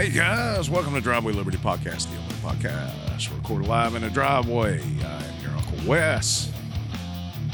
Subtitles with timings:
[0.00, 4.80] Hey guys, welcome to Driveway Liberty Podcast, the only podcast recorded live in a driveway.
[4.80, 6.50] I'm your Uncle Wes.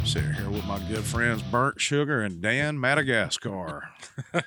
[0.04, 3.88] Sitting here with my good friends Burnt Sugar and Dan Madagascar.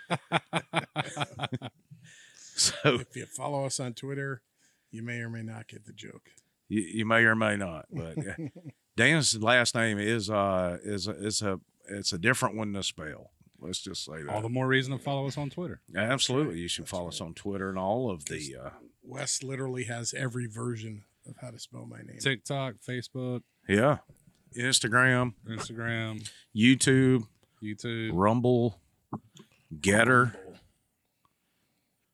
[2.56, 4.44] so If you follow us on Twitter,
[4.92, 6.30] you may or may not get the joke.
[6.70, 8.16] you, you may or may not, but
[8.96, 11.60] Dan's last name is uh is is a
[11.90, 13.32] it's a different one to spell.
[13.62, 14.34] Let's just say that.
[14.34, 15.82] All the more reason to follow us on Twitter.
[15.96, 18.56] Absolutely, you should follow us on Twitter and all of the.
[18.64, 18.70] Uh,
[19.04, 22.20] Wes literally has every version of how to spell my name.
[22.20, 23.98] TikTok, Facebook, yeah,
[24.58, 27.28] Instagram, Instagram, YouTube,
[27.64, 28.80] YouTube, Rumble,
[29.80, 30.36] Gettr.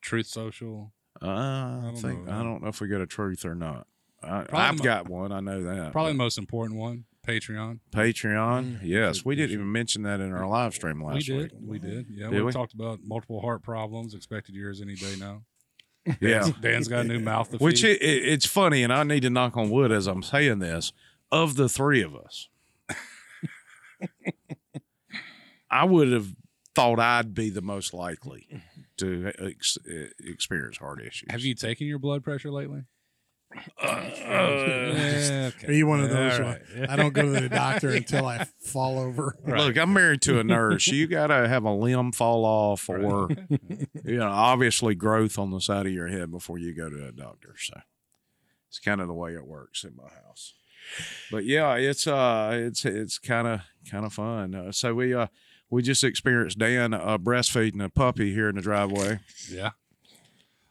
[0.02, 0.94] Truth Social.
[1.20, 2.32] Uh, I, don't think know.
[2.32, 3.88] I don't know if we got a truth or not.
[4.22, 5.32] I, I've mo- got one.
[5.32, 5.92] I know that.
[5.92, 7.80] Probably the most important one, Patreon.
[7.92, 8.78] Patreon.
[8.78, 8.80] Mm.
[8.84, 11.38] Yes, we didn't even mention that in our live stream We last did.
[11.38, 11.52] week.
[11.62, 12.06] We did.
[12.10, 12.52] Yeah, Did we, we?
[12.52, 14.14] talked about multiple heart problems.
[14.14, 15.44] Expected yours any day now.
[16.22, 17.94] Yeah, Dan's got a new mouth to which feed.
[17.96, 20.94] it, it, it's funny, and I need to knock on wood as I'm saying this.
[21.32, 22.48] Of the three of us,
[25.70, 26.28] I would have
[26.76, 28.48] thought I'd be the most likely
[28.98, 29.78] to ex-
[30.20, 31.28] experience heart issues.
[31.32, 32.84] Have you taken your blood pressure lately?
[33.82, 36.40] Uh, Yeah, Are you one of those?
[36.40, 36.90] All one- right.
[36.90, 39.36] I don't go to the doctor until I fall over.
[39.46, 40.88] Look, I'm married to a nurse.
[40.88, 43.30] You got to have a limb fall off or,
[44.04, 47.12] you know, obviously growth on the side of your head before you go to a
[47.12, 47.56] doctor.
[47.58, 47.80] So
[48.70, 50.54] it's kind of the way it works in my house.
[51.32, 54.54] But yeah, it's uh, it's it's kind of kind of fun.
[54.54, 55.28] Uh, so we uh,
[55.72, 59.20] we just experienced Dan uh, breastfeeding a puppy here in the driveway,
[59.50, 59.72] Yeah.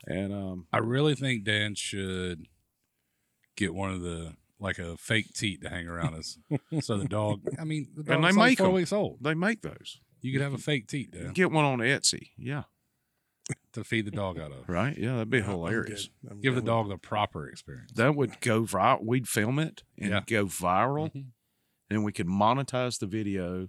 [0.06, 2.46] and um, I really think Dan should
[3.56, 6.38] get one of the like a fake teat to hang around us.
[6.80, 7.40] so the dog.
[7.58, 8.72] I mean, the And they like make four 'em.
[8.74, 9.18] weeks old.
[9.20, 10.00] they make those.
[10.20, 12.30] You could have a fake teat, Dan, Get one on Etsy.
[12.38, 12.62] Yeah,
[13.74, 14.66] to feed the dog out of.
[14.68, 14.96] right.
[14.96, 16.08] Yeah, that'd be I'm hilarious.
[16.22, 16.30] good.
[16.30, 16.66] I'm Give the good.
[16.66, 17.92] dog the proper experience.
[17.92, 19.04] That would go viral.
[19.04, 20.20] We'd film it and Yeah.
[20.26, 21.12] go viral.
[21.12, 21.26] Mhm.
[21.90, 23.68] and we could monetize the video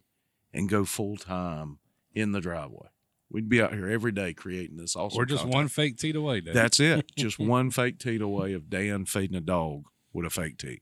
[0.53, 1.79] and go full time
[2.13, 2.88] in the driveway.
[3.35, 5.18] We'd be out here every day creating this awesome.
[5.18, 5.56] We're just content.
[5.56, 6.53] one fake teat away, Dan.
[6.53, 7.12] That's it.
[7.18, 10.81] Just one fake teat away of Dan feeding a dog with a fake teat.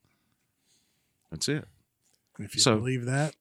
[1.32, 1.66] That's it.
[2.38, 3.34] If you So- believe that,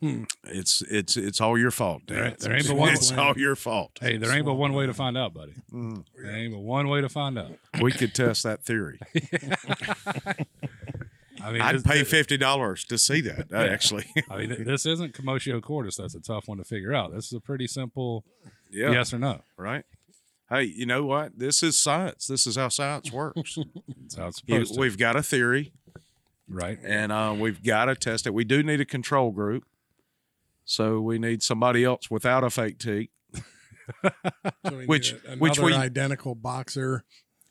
[0.44, 2.16] It's it's it's all your fault, Dan.
[2.16, 3.92] There ain't- there ain't but one- it's all your fault.
[4.00, 5.54] hey, there ain't but one way to find out, buddy.
[5.72, 6.04] Mm.
[6.16, 7.52] There ain't but one way to find out.
[7.80, 8.98] We could test that theory.
[11.48, 13.52] I mean, I'd pay fifty dollars to see that.
[13.54, 15.96] Actually, I mean, this isn't commotio cordis.
[15.96, 17.12] That's a tough one to figure out.
[17.14, 18.24] This is a pretty simple
[18.70, 19.40] yeah, yes or no.
[19.56, 19.84] right.
[20.50, 21.38] Hey, you know what?
[21.38, 22.26] This is science.
[22.26, 23.58] This is how science works.
[24.02, 24.80] That's how it's supposed to.
[24.80, 25.72] we've got a theory.
[26.50, 26.78] Right.
[26.82, 28.32] and uh, we've got to test it.
[28.32, 29.64] We do need a control group,
[30.64, 33.10] so we need somebody else without a fake teat.
[34.02, 34.10] so
[34.86, 37.04] Which- a- which we- identical boxer.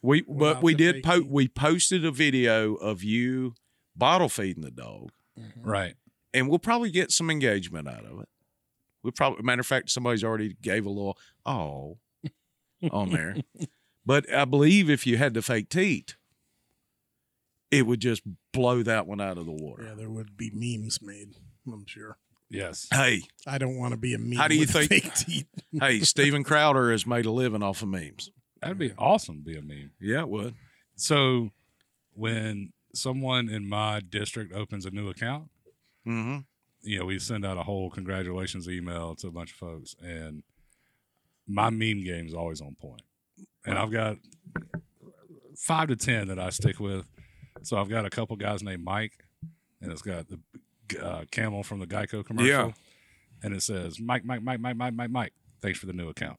[0.04, 3.56] We but we did po- we posted a video of you
[3.98, 5.68] bottle feeding the dog, mm-hmm.
[5.68, 5.96] Right.
[6.34, 8.30] and we'll probably get some engagement out of it.
[9.04, 11.98] We probably, matter of fact, somebody's already gave a little oh
[12.92, 13.38] on there,
[14.06, 16.16] but I believe if you had the fake teat,
[17.72, 18.22] it would just
[18.54, 19.84] blow that one out of the water.
[19.84, 21.36] Yeah, there would be memes made.
[21.68, 22.18] I'm sure.
[22.50, 22.88] Yes.
[22.94, 24.38] Hey, I don't want to be a meme.
[24.38, 25.48] How do you with think- fake teeth?
[25.80, 28.32] hey, Steven Crowder has made a living off of memes.
[28.62, 29.92] That'd be awesome to be a meme.
[30.00, 30.56] Yeah, it would.
[30.96, 31.52] So
[32.14, 35.50] when someone in my district opens a new account,
[36.08, 36.40] Mm-hmm.
[36.82, 40.42] you know, we send out a whole congratulations email to a bunch of folks, and
[41.48, 43.02] my meme game is always on point.
[43.66, 44.18] And I've got
[45.58, 47.06] five to ten that I stick with.
[47.64, 49.20] So I've got a couple guys named Mike,
[49.82, 50.40] and it's got the
[51.04, 52.72] uh, camel from the Geico commercial, Yeah.
[53.44, 55.34] and it says Mike, Mike, Mike, Mike, Mike, Mike, Mike.
[55.62, 56.38] Thanks for the new account.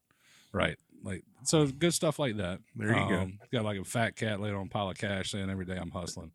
[0.52, 2.60] Right, like so good stuff like that.
[2.74, 3.26] There you go.
[3.26, 3.30] go.
[3.52, 5.90] Got like a fat cat laid on a pile of cash saying every day I'm
[5.90, 6.32] hustling.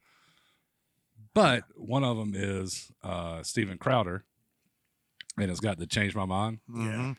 [1.34, 4.24] But one of them is uh, Steven Crowder,
[5.38, 6.60] and it's got the change my mind.
[6.70, 7.18] Mhm.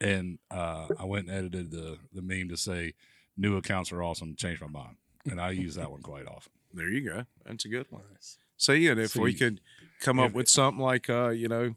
[0.00, 2.94] And uh, I went and edited the the meme to say
[3.36, 4.34] new accounts are awesome.
[4.36, 4.96] Change my mind,
[5.30, 6.52] and I use that one quite often.
[6.72, 7.24] There you go.
[7.44, 8.02] That's a good one.
[8.56, 9.60] See, and if we could
[10.00, 11.74] come up with something like, uh, you know,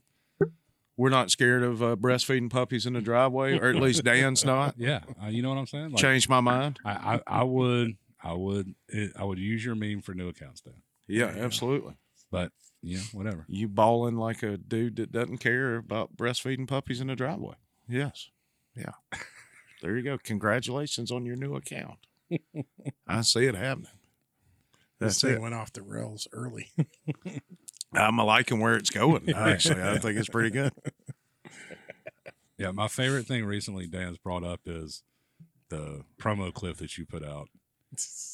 [0.95, 4.75] we're not scared of uh, breastfeeding puppies in the driveway, or at least Dan's not.
[4.79, 5.91] Yeah, uh, you know what I'm saying.
[5.91, 6.79] Like, Change my mind.
[6.83, 10.61] I, I I would I would it, I would use your meme for new accounts,
[10.61, 10.81] Dan.
[11.07, 11.95] Yeah, absolutely.
[12.31, 12.51] But
[12.81, 13.45] yeah, whatever.
[13.47, 17.55] You bawling like a dude that doesn't care about breastfeeding puppies in the driveway.
[17.87, 18.29] Yes.
[18.75, 18.93] Yeah.
[19.81, 20.17] there you go.
[20.17, 21.99] Congratulations on your new account.
[23.07, 23.91] I see it happening.
[24.99, 25.41] This That's thing it.
[25.41, 26.71] went off the rails early.
[27.93, 29.31] I'm liking where it's going.
[29.33, 30.73] Actually, I think it's pretty good.
[32.57, 35.03] Yeah, my favorite thing recently Dan's brought up is
[35.69, 37.49] the promo clip that you put out.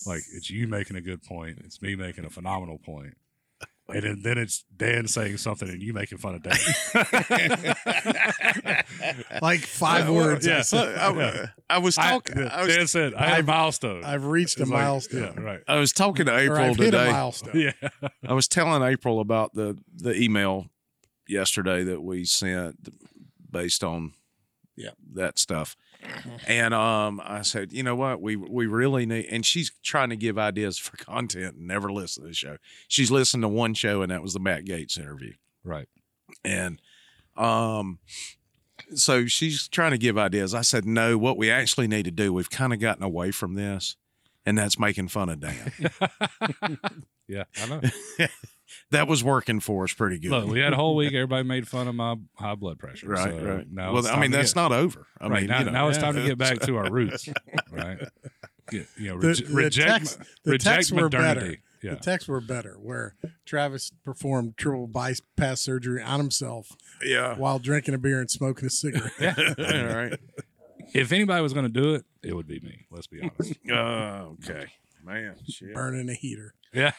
[0.06, 3.16] Like it's you making a good point, it's me making a phenomenal point,
[3.88, 6.58] and then, then it's Dan saying something and you making fun of Dan.
[9.42, 10.48] like five Uh, well, words.
[10.48, 10.98] I said.
[10.98, 11.46] I, Yeah.
[11.70, 12.48] I was I, talking.
[12.48, 15.34] I, was, Dan said, "I had a I've- milestone." I've reached a It's like- milestone.
[15.38, 15.60] yeah, right.
[15.68, 17.12] I was talking to April I've hit a today.
[17.12, 17.60] milestone.
[17.60, 17.90] Yeah,
[18.28, 20.68] I was telling April about the the email
[21.28, 22.76] yesterday that we sent
[23.50, 24.14] based on
[24.76, 24.92] Yeah.
[25.14, 25.76] that stuff.
[26.48, 30.16] And um I said, you know what, we we really need and she's trying to
[30.16, 32.58] give ideas for content and never listened to the show.
[32.88, 35.34] She's listened to one show and that was the Matt Gaetz interview.
[35.64, 35.88] right.
[36.44, 36.82] And
[37.38, 38.00] um
[38.96, 40.54] so she's trying to give ideas.
[40.54, 43.54] I said, no, what we actually need to do, we've kind of gotten away from
[43.54, 43.96] this,
[44.46, 45.72] and that's making fun of Dan.
[47.28, 47.82] Yeah, I know.
[48.92, 50.32] that was working for us pretty good.
[50.32, 51.14] Look, we had a whole week.
[51.14, 53.08] Everybody made fun of my high blood pressure.
[53.08, 53.68] Right, so right.
[53.72, 55.08] Now well, I mean, that's get- not over.
[55.20, 57.30] I right mean, now, you know, now it's time to get back to our roots.
[57.72, 58.00] Right.
[58.70, 61.56] Get, you know, The- reje- the reject, text- the reject texts were better.
[61.82, 61.96] Yeah.
[61.96, 63.16] The texts were better, where
[63.46, 66.70] Travis performed triple bypass surgery on himself
[67.04, 67.36] yeah.
[67.36, 69.12] while drinking a beer and smoking a cigarette.
[69.20, 69.36] yeah.
[69.60, 70.18] All right.
[70.94, 72.86] If anybody was going to do it, it would be me.
[72.90, 73.56] Let's be honest.
[73.70, 74.68] Uh, okay.
[75.04, 75.74] Man, shit.
[75.74, 76.54] Burning a heater.
[76.74, 76.92] Yeah.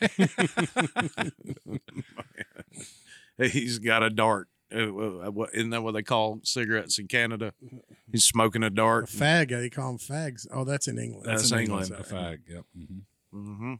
[3.49, 4.49] He's got a dart.
[4.75, 7.53] Uh, uh, what- Isn't that what they call cigarettes in Canada?
[8.11, 9.07] He's smoking a A dart.
[9.07, 10.47] fag, they call them fags.
[10.51, 11.27] Oh, that's in England.
[11.29, 11.91] That's in England.
[11.93, 12.39] A fag.
[12.49, 12.65] Yep.
[12.75, 13.01] hmm
[13.33, 13.75] hmm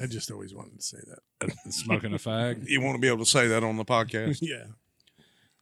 [0.00, 1.72] I just always wanted to say that.
[1.72, 2.64] Smoking a fag.
[2.68, 4.38] You want to be able to say that on the podcast?
[4.42, 4.64] Yeah.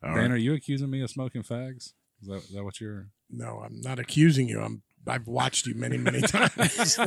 [0.03, 0.31] All Dan, right.
[0.33, 1.93] are you accusing me of smoking fags?
[2.21, 3.07] Is that, is that what you're?
[3.31, 4.61] No, I'm not accusing you.
[4.61, 6.99] I'm I've watched you many, many times.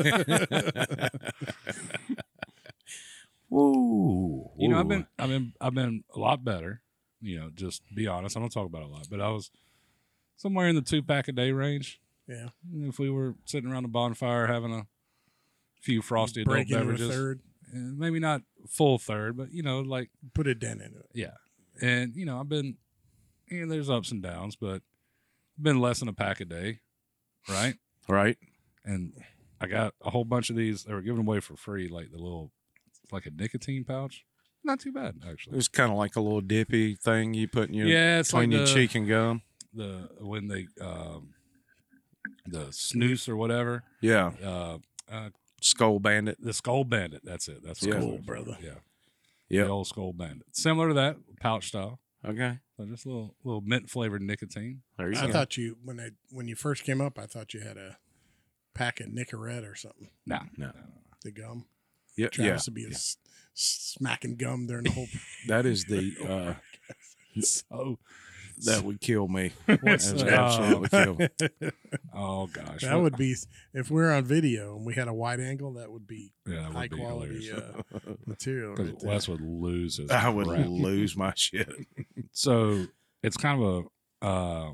[3.50, 4.52] Woo.
[4.58, 6.82] You know, I've been, I've been, I've been a lot better.
[7.22, 8.38] You know, just be honest.
[8.38, 9.50] I don't talk about it a lot, but I was
[10.36, 12.00] somewhere in the two pack a day range.
[12.28, 12.50] yeah.
[12.82, 14.86] If we were sitting around a bonfire having a
[15.82, 17.40] few frosty adult Break into a beverages, third.
[17.74, 21.10] uh, maybe not full third, but you know, like Put a dent into it.
[21.14, 21.32] yeah.
[21.82, 22.76] And you know, I've been,
[23.50, 24.82] you know, there's ups and downs, but
[25.60, 26.80] been less than a pack a day,
[27.50, 27.76] right?
[28.10, 28.38] Right.
[28.86, 29.14] And
[29.60, 30.84] I got a whole bunch of these.
[30.84, 32.52] They were given away for free, like the little,
[33.04, 34.24] it's like a nicotine pouch.
[34.64, 35.54] Not too bad actually.
[35.54, 38.34] It was kind of like a little dippy thing you put in your yeah, it's
[38.34, 39.42] like between your the, cheek and gum.
[39.74, 41.30] the when they um,
[42.46, 43.84] the snooze or whatever.
[44.02, 44.32] Yeah.
[44.44, 44.78] Uh,
[45.12, 45.30] uh,
[45.62, 46.38] Skoal Bandit.
[46.42, 47.22] the Skoal Bandit.
[47.24, 47.64] That's it.
[47.64, 48.10] That's what Yeah.
[48.10, 48.58] it's brother.
[48.62, 48.70] Yeah,
[49.50, 49.64] Yeah.
[49.64, 50.48] the old Skoal Bandit.
[50.56, 52.00] Similar to that pouch style.
[52.26, 52.60] Okay.
[52.76, 54.82] So just a little little mint flavored nicotine.
[54.98, 55.34] There you I go.
[55.34, 57.98] thought you when I when you first came up, I thought you had a
[58.74, 60.10] pack of Nicorette or something.
[60.26, 60.72] No, No.
[61.24, 61.66] The gum.
[62.16, 62.30] yeah, yeah.
[62.30, 63.18] Travis would be a s-
[63.54, 65.08] smacking gum during the whole.
[65.48, 66.14] That is the
[67.38, 68.00] uh, So
[68.66, 69.52] that would kill me.
[69.82, 71.72] What's That absolutely kill me.
[72.14, 73.36] oh gosh, that would be
[73.74, 75.74] if we're on video and we had a wide angle.
[75.74, 78.72] That would be yeah, that would high be quality uh, material.
[78.76, 79.10] Because Right there.
[79.10, 80.10] Wes would lose his.
[80.10, 80.68] I would crap.
[80.68, 81.72] lose my shit.
[82.32, 82.86] So
[83.24, 83.86] it's kind of
[84.22, 84.72] a uh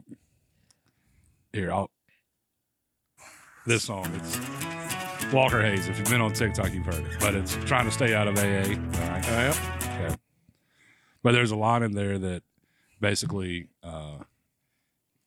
[1.51, 1.89] here I'll
[3.65, 5.88] this song it's Walker Hayes.
[5.88, 8.38] If you've been on TikTok, you've heard it, but it's trying to stay out of
[8.38, 8.41] AA.
[8.41, 9.57] All right.
[9.81, 10.15] Okay.
[11.24, 12.44] But there's a line in there that
[12.99, 14.19] basically uh,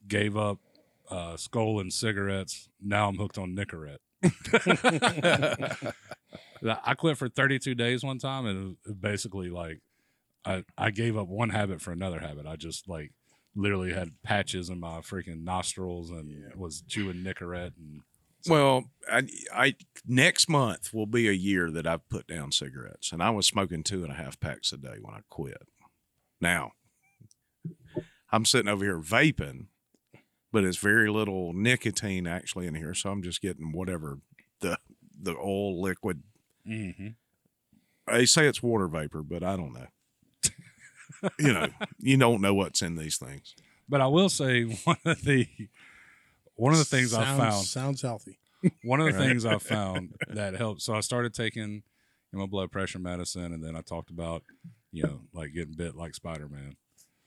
[0.06, 0.58] gave up
[1.10, 2.68] uh, Skoal and cigarettes.
[2.80, 3.98] Now I'm hooked on Nicorette.
[6.84, 9.80] I quit for 32 days one time, and basically like
[10.44, 12.46] I, I gave up one habit for another habit.
[12.46, 13.12] I just like
[13.54, 18.02] literally had patches in my freaking nostrils and was chewing Nicorette and
[18.48, 19.74] Well, I, I
[20.06, 23.82] next month will be a year that I've put down cigarettes, and I was smoking
[23.82, 25.62] two and a half packs a day when I quit.
[26.40, 26.72] Now,
[28.32, 29.66] I'm sitting over here vaping,
[30.52, 34.18] but it's very little nicotine actually in here, so I'm just getting whatever
[34.60, 34.78] the
[35.20, 36.22] the oil liquid.
[36.66, 37.08] mm-hmm.
[38.06, 39.86] They say it's water vapor, but I don't know.
[41.38, 41.68] you know,
[41.98, 43.54] you don't know what's in these things.
[43.88, 45.46] But I will say one of the
[46.54, 48.38] one of the things I found sounds healthy.
[48.82, 50.82] one of the things I found that helped.
[50.82, 51.82] So I started taking
[52.32, 54.42] you know, my blood pressure medicine, and then I talked about
[54.92, 56.76] you know like getting bit like Spider Man,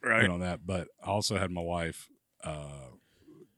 [0.04, 0.22] Right.
[0.24, 0.66] you know that.
[0.66, 2.08] But I also had my wife.
[2.44, 2.90] Uh,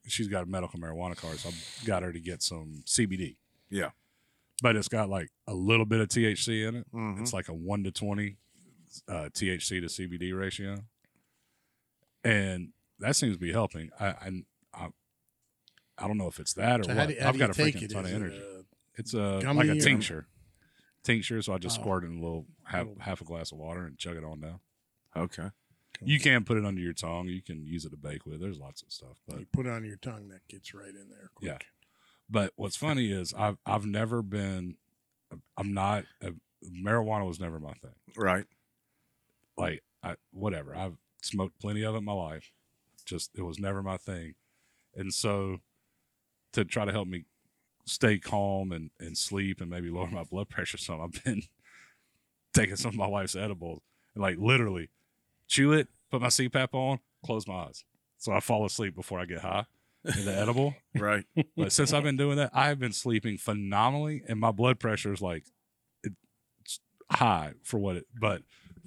[0.08, 3.38] she's got a medical marijuana card, so I got her to get some CBD.
[3.70, 3.92] Yeah.
[4.64, 6.92] But it's got like a little bit of THC in it.
[6.94, 7.22] Mhm.
[7.22, 8.38] It's like a one to twenty
[9.08, 10.84] uh, THC to CBD ratio,
[12.24, 12.70] and
[13.00, 13.90] that seems to be helping.
[14.00, 14.32] I I,
[14.74, 14.88] I,
[15.98, 17.10] I don't know if it's that or So what.
[17.10, 17.92] do, I've got a freaking it?
[17.92, 18.38] ton of Is it, energy.
[18.42, 18.62] uh,
[18.96, 20.28] It's a gummy like a or- tincture,
[21.04, 21.42] tincture.
[21.42, 21.82] So I just Oh.
[21.84, 24.40] squirt in a little half Little- half a glass of water and chug it on
[24.42, 24.60] down.
[25.16, 25.50] Okay.
[26.04, 27.28] You can put it under your tongue.
[27.28, 28.40] You can use it to bake with.
[28.42, 29.18] There's lots of stuff.
[29.28, 31.30] But You put it on your tongue, that gets right in there.
[31.36, 31.52] Quick.
[31.52, 31.58] Yeah.
[32.30, 34.78] but what's funny is I've I've never been.
[35.58, 36.06] I'm not.
[36.24, 36.32] Uh,
[36.66, 37.96] marijuana was never my thing.
[38.18, 38.46] Right.
[39.58, 40.76] Like I whatever.
[40.76, 42.52] I've smoked plenty of it in my life.
[43.06, 44.36] Just it was never my thing,
[44.96, 45.58] and so
[46.54, 47.26] to try to help me
[47.86, 51.42] stay calm and, and sleep and maybe lower my blood pressure some, I've been
[52.54, 53.82] taking some of my wife's edibles
[54.16, 54.90] like literally
[55.52, 57.84] chew it, put my CPAP on, close my eyes.
[58.18, 59.66] So I fall asleep before I get high
[60.18, 60.74] in the edible.
[60.96, 61.26] Right.
[61.58, 65.12] But since I've been doing that, I have been sleeping phenomenally, and my blood pressure
[65.14, 65.44] is like
[66.04, 66.80] it's
[67.12, 68.44] high for what it, but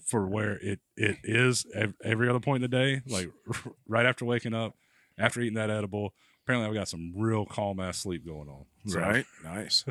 [0.07, 1.67] for where it it is
[2.05, 3.31] every other point in the day, like
[3.89, 4.75] right after waking up,
[5.19, 6.15] after eating that edible.
[6.45, 8.67] Apparently, I've got some real calm ass sleep going on.
[8.87, 9.25] So, Right.
[9.45, 9.85] Nice.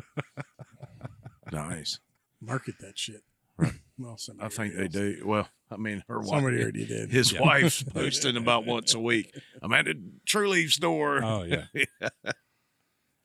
[1.52, 1.98] nice.
[2.40, 3.22] Market that shit.
[3.56, 3.72] Right.
[3.98, 5.22] Well, I think they already do.
[5.26, 6.28] Well, I mean, her does.
[6.28, 7.10] Somebody wife, already did.
[7.10, 7.42] his Yeah.
[7.42, 9.32] wife's posting about once a week.
[9.62, 9.94] I'm at a
[10.26, 11.22] Trulieve store.
[11.22, 11.64] Oh yeah.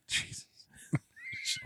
[0.08, 0.46] Jesus.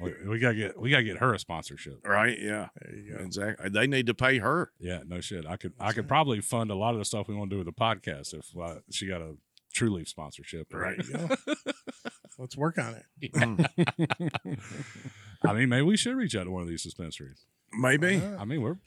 [0.02, 2.00] we, we gotta get we gotta get her a sponsorship.
[2.06, 2.38] right.
[2.40, 2.70] Yeah.
[2.82, 3.24] there you go.
[3.24, 3.70] Exactly.
[3.70, 4.72] They need to pay her.
[4.80, 5.46] Yeah, no shit.
[5.46, 7.64] I could I could probably fund a lot of the stuff we want to do
[7.64, 9.36] with the podcast if uh, she got a
[9.76, 10.74] Trulieve sponsorship.
[10.74, 10.98] Right.
[11.12, 11.56] There you.
[12.40, 13.32] Let's work on it.
[13.34, 14.60] Mm.
[15.46, 17.46] I mean, maybe we should reach out to one of these dispensaries.
[17.74, 18.18] Maybe.
[18.18, 18.78] Uh, I mean, we're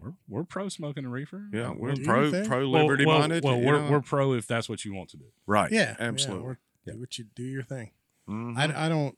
[0.00, 1.48] we're we're pro smoking and reefer.
[1.52, 2.44] Yeah, we're do pro your thing.
[2.46, 3.44] pro Well, liberty well, minded.
[3.44, 3.90] Well, you we're know?
[3.90, 5.24] we're pro if that's what you want to do.
[5.46, 5.70] right.
[5.72, 6.42] yeah, absolutely.
[6.42, 6.56] Yeah, we're-
[6.94, 7.90] do what you do your thing.
[8.28, 8.56] Mhm.
[8.56, 9.16] I, I don't.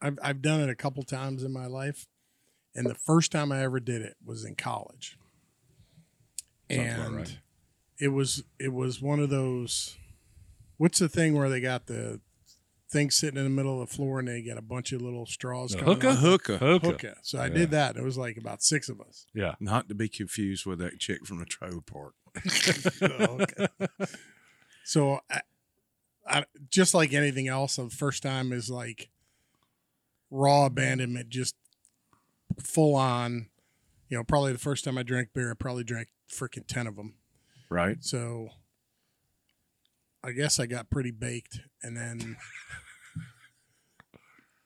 [0.00, 2.06] I've I've done it a couple times in my life,
[2.74, 5.16] and the first time I ever did it was in college,
[6.70, 7.38] Sounds about and right.
[7.98, 9.96] it was it was one of those.
[10.76, 12.20] What's the thing where they got the
[12.90, 15.26] thing sitting in the middle of the floor and they got a bunch of little
[15.26, 16.08] straws The coming hookah?
[16.08, 16.18] a out?
[16.18, 16.86] hookah, Hookah.
[16.86, 17.16] Hookah.
[17.22, 17.54] So I Yeah.
[17.54, 17.96] did that.
[17.96, 19.26] It was like about six of us.
[19.34, 19.54] Yeah.
[19.60, 22.14] not to be confused with that chick from the trailer park.
[23.02, 23.66] Oh, okay.
[24.84, 25.40] so I,
[26.26, 29.10] I, just like anything else, the first time is like
[30.30, 31.56] raw abandonment, just
[32.60, 33.48] full on.
[34.08, 36.96] You know, probably the first time I drank beer, I probably drank freaking ten of
[36.96, 37.14] them.
[37.70, 37.98] Right.
[38.02, 38.48] So
[40.28, 42.36] I guess I got pretty baked, and then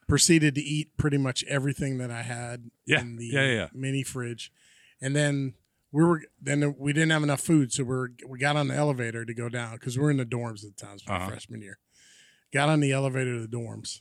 [0.08, 3.00] proceeded to eat pretty much everything that I had Yeah.
[3.00, 4.52] in the Yeah, yeah, mini fridge,
[5.00, 5.54] and then
[5.90, 8.74] we were then we didn't have enough food, so we are we got on the
[8.74, 11.28] elevator to go down because we are in the dorms at the time, my Uh-huh.
[11.30, 11.78] freshman year.
[12.52, 14.00] Got on the elevator to the dorms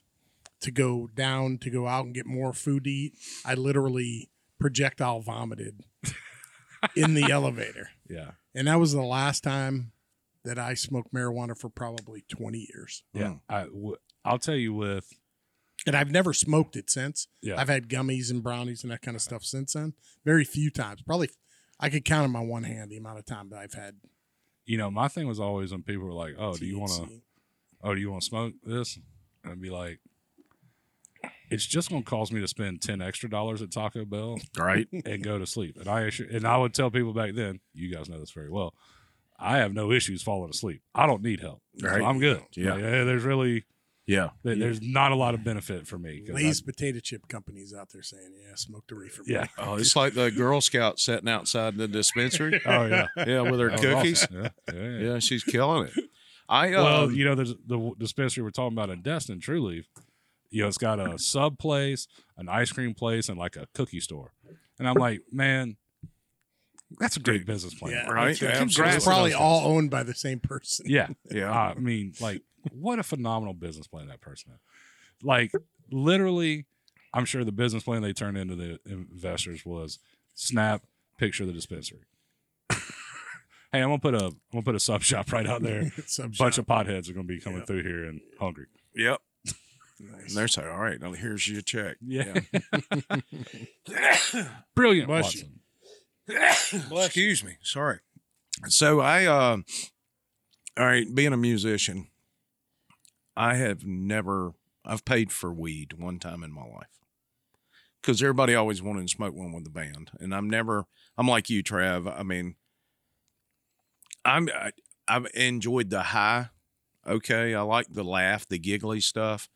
[0.62, 3.14] to go down to go out and get more food to eat.
[3.46, 5.82] I literally projectile vomited
[6.96, 7.90] in the elevator.
[8.10, 8.32] Yeah.
[8.54, 9.92] And that was the last time
[10.44, 13.04] that I smoked marijuana for probably 20 years.
[13.14, 13.24] Yeah.
[13.24, 13.40] Mm.
[13.50, 15.08] I w- I'll tell you with
[15.86, 17.28] And I've never smoked it since.
[17.42, 17.60] Yeah.
[17.60, 19.94] I've had gummies and brownies and that kind of stuff since then.
[20.26, 21.02] Very few times.
[21.04, 21.30] Probably
[21.80, 23.96] I could count on my one hand the amount of time that I've had.
[24.66, 27.22] you know my thing was always when people were like, "Oh, do you want to?
[27.84, 29.00] Oh, do you want to smoke this?"
[29.44, 30.00] And I'd be like,
[31.50, 34.88] "It's just going to cause me to spend ten extra dollars at Taco Bell Right.
[35.06, 38.08] and go to sleep." And I and I would tell people back then, you guys
[38.10, 38.74] know this very well.
[39.42, 40.82] I have no issues falling asleep.
[40.96, 41.62] I don't need help.
[41.78, 42.42] So I'm good.
[42.56, 42.74] Yeah.
[42.74, 43.66] Like, there's really
[44.08, 44.30] Yeah.
[44.44, 46.22] there- there's not a lot of benefit for me.
[46.22, 49.24] 'cause I- potato chip companies out there saying, yeah, smoke the reefer.
[49.26, 49.48] yeah.
[49.58, 52.62] Oh, it's like the Girl Scout sitting outside the dispensary.
[52.66, 53.08] Oh yeah.
[53.18, 54.24] yeah, with her That cookies.
[54.24, 54.44] awesome.
[54.44, 54.50] Yeah.
[54.74, 54.82] Yeah.
[54.82, 55.00] yeah.
[55.14, 55.94] Yeah, she's killing it.
[56.50, 59.86] I Well, um, you know, there's the dispensary we're talking about in Destin, Trulieve.
[60.50, 64.02] You know, it's got a sub place, an ice cream place, and like a cookie
[64.02, 64.34] store.
[64.78, 65.78] And I'm like, man,
[67.00, 67.94] that's a great business plan.
[67.94, 68.74] Yeah, Right, It's, absolutely.
[68.74, 69.68] Congrats it's probably all guys.
[69.68, 70.86] owned by the same person.
[70.90, 71.08] Yeah.
[71.32, 74.60] yeah, I mean, like, what a phenomenal business plan that person had.
[75.26, 75.52] Like,
[75.92, 76.66] literally,
[77.14, 80.00] I'm sure the business plan they turned into the investors was
[80.34, 80.84] snap
[81.18, 82.00] picture of the dispensary.
[82.70, 85.82] hey, I'm gonna put a I'm gonna put a sub shop right out there.
[86.20, 86.58] A bunch shop.
[86.58, 87.66] of potheads are gonna be coming Yeah.
[87.66, 88.66] through here and hungry.
[88.96, 89.20] yep.
[90.04, 90.30] Nice.
[90.30, 92.34] And they're saying, "All right, now here's your check." Yeah.
[94.76, 95.42] Brilliant, Bless you.
[95.44, 95.60] Watson.
[96.28, 97.58] Excuse me.
[97.62, 98.00] Sorry.
[98.68, 99.58] So I, uh,
[100.78, 102.08] all right, being a musician,
[103.36, 104.54] I have never.
[104.84, 106.88] I've paid for weed one time in my life
[108.02, 110.86] because everybody always wanted to smoke one with the band, and I'm never.
[111.18, 112.12] I'm like you, Trav.
[112.12, 112.56] I mean,
[114.26, 114.50] I'm.
[114.54, 114.72] I,
[115.08, 116.50] I've enjoyed the high.
[117.06, 119.50] Okay, I like the laugh, the giggly stuff,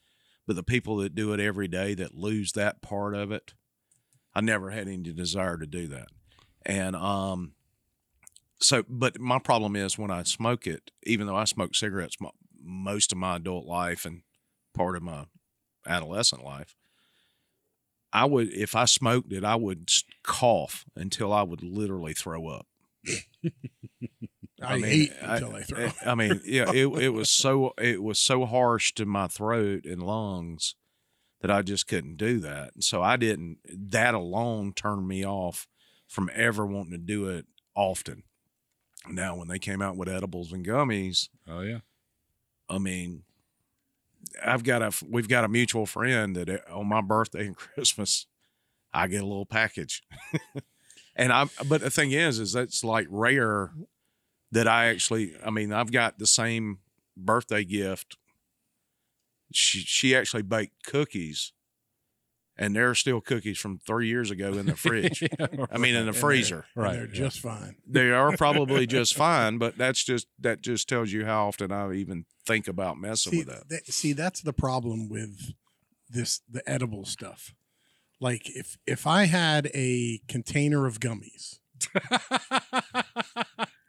[0.48, 3.54] but the people that do it every day that lose that part of it,
[4.34, 6.08] I never had any desire to do that.
[6.66, 7.54] And um,
[8.60, 12.32] so, but my problem is when I smoke it, even though I smoked cigarettes mo-
[12.64, 14.22] most of my adult life and
[14.74, 15.26] part of my
[15.86, 16.76] adolescent life,
[18.12, 19.90] I would, if I smoked it, I would
[20.24, 22.66] cough until I would literally throw up.
[24.62, 25.92] I, mean, hate I- until they throw.
[26.06, 30.02] I mean, yeah, it it was so it was so harsh to my throat and
[30.02, 30.76] lungs
[31.42, 32.74] that I just couldn't do that.
[32.74, 33.58] And so I didn't.
[33.66, 35.68] That alone turned me off
[36.16, 37.46] from ever wanting to do it
[37.76, 38.24] often.
[39.10, 41.80] Now, when they came out with edibles and gummies, Oh yeah.
[42.70, 43.24] I mean,
[44.44, 48.28] I've got a we've got a mutual friend that uh, on my birthday and Christmas,
[48.94, 50.04] I get a little package,
[51.16, 51.50] and I'm.
[51.68, 53.72] But the thing is, is that's like rare
[54.54, 55.34] that I actually.
[55.46, 56.80] I mean, I've got the same
[57.18, 58.18] birthday gift.
[59.52, 61.52] She she actually baked cookies,
[62.58, 65.24] and there are still cookies from three years ago in the fridge.
[65.72, 66.66] I mean, in the they're- freezer.
[66.76, 67.14] Right, they're yeah.
[67.14, 67.76] just fine.
[67.88, 71.94] They are probably just fine, but that's just that just tells you how often I
[71.94, 73.70] even think about messing See, with that.
[73.70, 75.54] that- see, that's the problem with
[76.10, 77.54] this the edible stuff.
[78.22, 81.60] Like if if I had a container of gummies,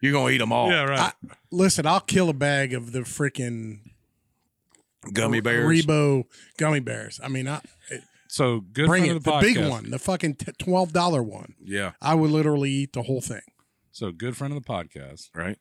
[0.00, 0.68] You're gonna eat them all.
[0.70, 1.12] yeah, right.
[1.50, 3.78] listen, I'll kill a bag of the freaking
[5.12, 5.66] Gummy bears.
[5.86, 6.24] Rebo
[6.58, 7.20] gummy bears.
[7.22, 7.60] I mean, I
[8.36, 11.54] so good bring friend it of the, the big one, the fucking twelve dollar one.
[11.62, 11.92] Yeah.
[12.00, 13.40] I would literally eat the whole thing.
[13.92, 15.58] So good friend of the podcast Right.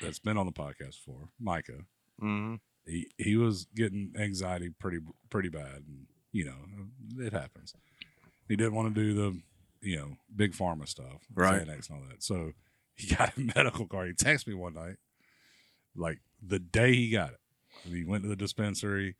[0.00, 1.84] that's been on the podcast before, Micah.
[2.22, 2.56] Mm-hmm.
[2.86, 4.98] He he was getting anxiety pretty
[5.30, 7.74] pretty bad, and you know it happens.
[8.48, 9.40] He didn't want to do the
[9.80, 11.66] you know big pharma stuff, Right.
[11.66, 12.22] Xanax and all that.
[12.22, 12.52] So
[12.94, 14.08] he got a medical card.
[14.08, 14.96] He texted me one night,
[15.96, 17.40] like the day he got it.
[17.84, 19.16] And he went to the dispensary,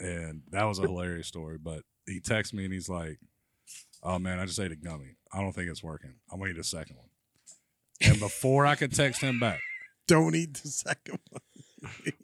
[0.00, 1.58] and that was a hilarious story.
[1.58, 3.18] But he texts me and he's like,
[4.02, 5.16] "Oh man, I just ate a gummy.
[5.32, 6.14] I don't think it's working.
[6.30, 7.08] I'm gonna eat a second one."
[8.00, 9.60] And before I could text him back,
[10.08, 11.42] Don't eat the second one.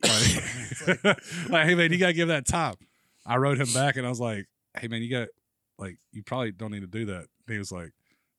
[0.03, 2.79] like, like, hey man, you gotta give that top.
[3.25, 4.47] I wrote him back and I was like,
[4.79, 5.29] hey man, you got
[5.79, 7.27] like you probably don't need to do that.
[7.47, 7.93] And he was like,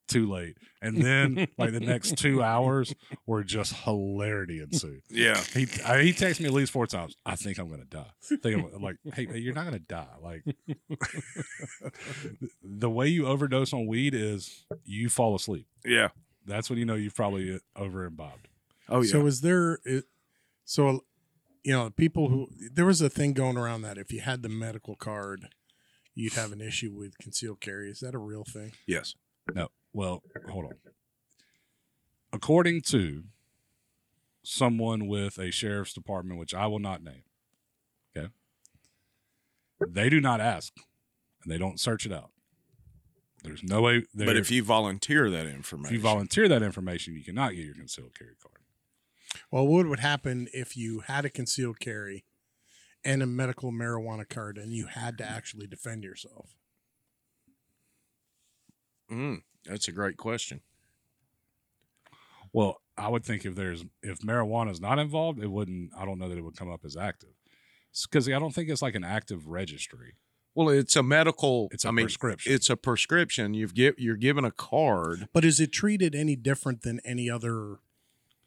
[0.10, 0.58] too late.
[0.82, 2.94] And then like the next two hours
[3.25, 5.01] were just hilarity ensued.
[5.10, 5.42] Yeah.
[5.54, 7.16] He I, he texted me at least four times.
[7.25, 8.12] I think I'm gonna die.
[8.32, 10.08] I think I'm like, hey, man, you're not gonna die.
[10.22, 10.44] Like
[12.63, 15.68] the way you overdose on weed is you fall asleep.
[15.86, 16.10] Yeah.
[16.46, 18.48] That's when you know you've probably over imbibed.
[18.88, 19.12] Oh yeah.
[19.12, 19.79] So is there?
[19.86, 20.05] It,
[20.66, 21.01] so
[21.64, 24.50] you know, people who there was a thing going around that if you had the
[24.50, 25.50] medical card,
[26.16, 27.90] you'd have an issue with concealed carry.
[27.90, 28.72] Is that a real thing?
[28.88, 29.16] yes.
[29.55, 29.70] No.
[29.94, 30.72] Well, hold on.
[32.32, 33.24] According to
[34.44, 37.24] someone with a sheriff's department, which I will not name,
[38.16, 38.30] okay,
[39.88, 40.74] they do not ask
[41.44, 42.32] and they don't search it out.
[43.44, 44.04] There's no way.
[44.14, 47.75] But if you volunteer that information, if you volunteer that information, you cannot get your
[47.75, 48.60] concealed carry card.
[49.52, 52.25] Well, what would happen if you had a concealed carry
[53.04, 56.56] and a medical marijuana card, and you had to actually defend yourself?
[59.10, 60.62] Mm, that's a great question.
[62.51, 65.92] Well, I would think if there's if marijuana is not involved, it wouldn't.
[65.98, 67.29] I don't know that it would come up as active
[68.10, 70.16] because I don't think it's like an active registry.
[70.55, 71.70] Well, it's a medical.
[71.72, 72.51] It's a I mean, prescription.
[72.51, 73.53] It's a prescription.
[73.53, 75.27] You've get you're given a card.
[75.32, 77.77] But is it treated any different than any other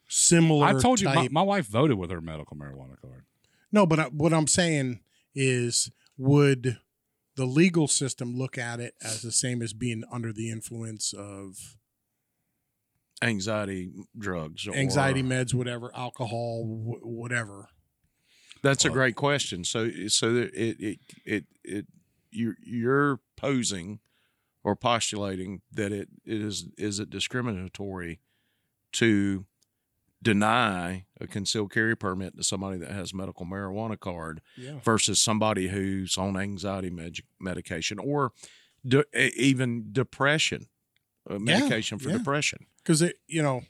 [0.09, 0.67] similar?
[0.67, 3.25] I told you, my, my wife voted with her medical marijuana card.
[3.71, 5.01] No, but I, what I'm saying
[5.35, 6.79] is, would
[7.37, 11.77] the legal system look at it as the same as being under the influence of
[13.23, 14.67] Anxiety drugs.
[14.67, 17.69] Or, anxiety meds, whatever, alcohol, wh- whatever?
[18.63, 19.65] That's a great question.
[19.65, 21.87] So so it it it it
[22.31, 24.01] you you're posing
[24.65, 28.21] or postulating that it, it is is it discriminatory
[28.93, 29.47] to
[30.23, 34.79] deny a concealed carry permit to somebody that has medical marijuana card Yeah.
[34.85, 38.33] versus somebody who's on anxiety med- medication or
[38.87, 39.05] de-
[39.41, 40.67] even depression
[41.29, 42.19] uh, medication for yeah.
[42.19, 43.63] depression Because it, you know,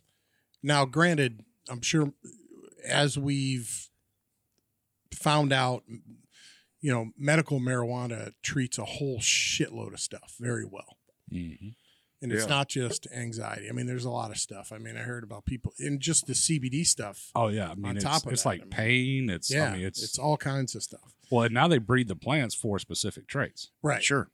[0.63, 2.13] now granted, I'm sure
[2.87, 3.89] as we've
[5.15, 5.85] found out,
[6.81, 10.97] you know, medical marijuana treats a whole shitload of stuff very well.
[11.33, 11.69] Mm-hmm.
[12.23, 12.49] And it's Yeah.
[12.51, 13.69] not just anxiety.
[13.69, 14.71] I mean, there's a lot of stuff.
[14.73, 17.31] I mean, I heard about people and just the CBD stuff.
[17.35, 19.31] Oh yeah, I mean, On it's, top of it's that, like I mean- pain.
[19.31, 21.15] It's yeah, I mean, it's, it's, all kinds of stuff.
[21.31, 23.71] well, and now they breed the plants for specific traits.
[23.83, 24.03] Right.
[24.05, 24.31] sure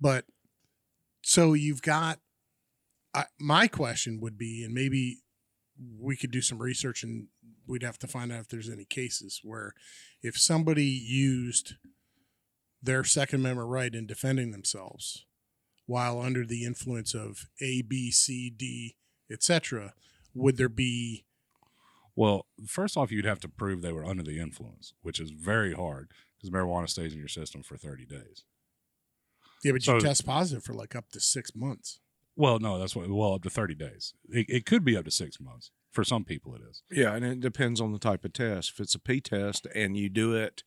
[0.00, 0.24] But
[1.22, 2.18] so you've got
[3.14, 5.18] I, my question would be, and maybe
[5.98, 7.28] we could do some research and
[7.66, 9.74] we'd have to find out if there's any cases where
[10.22, 11.74] if somebody used
[12.82, 15.26] their Second Amendment right in defending themselves
[15.86, 18.96] while under the influence of A, B, C, D,
[19.30, 19.94] etc.,
[20.34, 21.24] would there be
[22.14, 25.72] Well, first off, you'd have to prove they were under the influence, which is very
[25.74, 28.44] hard because marijuana stays in your system for 30 days.
[29.64, 32.00] yeah, but So- you test positive for like up to six months.
[32.34, 33.08] Well, no, that's what.
[33.10, 34.14] Well, up to 30 days.
[34.30, 35.70] It, it could be up to six months.
[35.90, 36.82] For some people, it is.
[36.90, 38.70] Yeah, and it depends on the type of test.
[38.70, 40.62] If it's a P test and you do it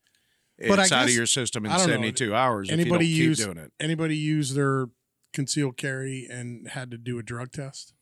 [0.59, 1.93] But I inside of your system in I don't know.
[1.93, 3.73] 72 hours, Anybody if you don't use keep doing it.
[3.79, 4.85] anybody use their
[5.35, 7.93] concealed carry and had to do a drug test?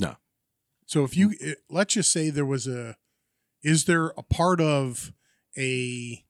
[0.00, 0.16] No.
[0.86, 2.96] So if you it, let's just say there was a,
[3.62, 5.12] is there a part of
[5.56, 6.24] a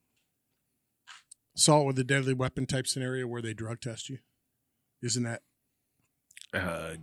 [1.56, 4.18] assault with a deadly weapon type scenario where they drug test you?
[5.02, 5.42] Isn't that
[6.52, 6.96] Uh,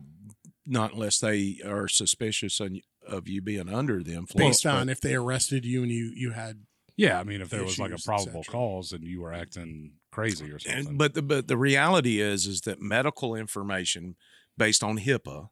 [0.66, 4.58] not unless they are suspicious on, of you being under the influence.
[4.58, 6.66] based but- on if they arrested you and you you had
[6.98, 10.52] Yeah, I mean, if there was like a probable cause and you were acting crazy
[10.52, 10.88] or something.
[10.88, 14.16] And, but the but the reality is is that medical information
[14.58, 15.50] based on HIPAA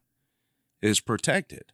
[0.82, 1.72] is protected.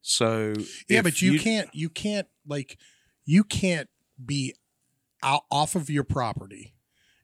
[0.00, 0.54] So
[0.88, 2.78] Yeah, if but you, can't you can't like
[3.24, 3.88] you can't
[4.24, 4.54] be
[5.22, 6.74] out off of your property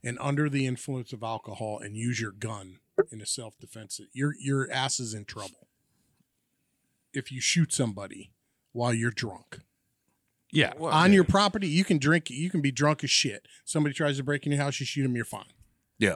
[0.03, 2.79] and under the influence of alcohol and use your gun
[3.11, 4.01] in a self defense.
[4.13, 5.69] Your your ass is in trouble.
[7.13, 8.33] If you shoot somebody
[8.73, 9.61] while you're drunk.
[10.51, 11.17] Yeah, Well, On yeah.
[11.17, 13.47] your property, you can drink you can be drunk as shit.
[13.65, 15.45] Somebody tries to break in your house, you shoot them, you're fine.
[15.99, 16.13] Yeah.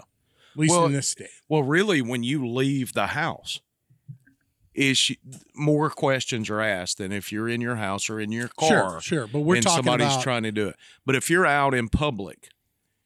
[0.54, 1.28] At least Well, in this state.
[1.48, 3.60] Well, really, when you leave the house,
[4.74, 5.16] is you,
[5.54, 9.00] more questions are asked than if you're in your house or in your car Sure,
[9.02, 9.26] sure.
[9.26, 10.76] But we're and talking somebody's about trying to do it.
[11.04, 12.48] But if you're out in public,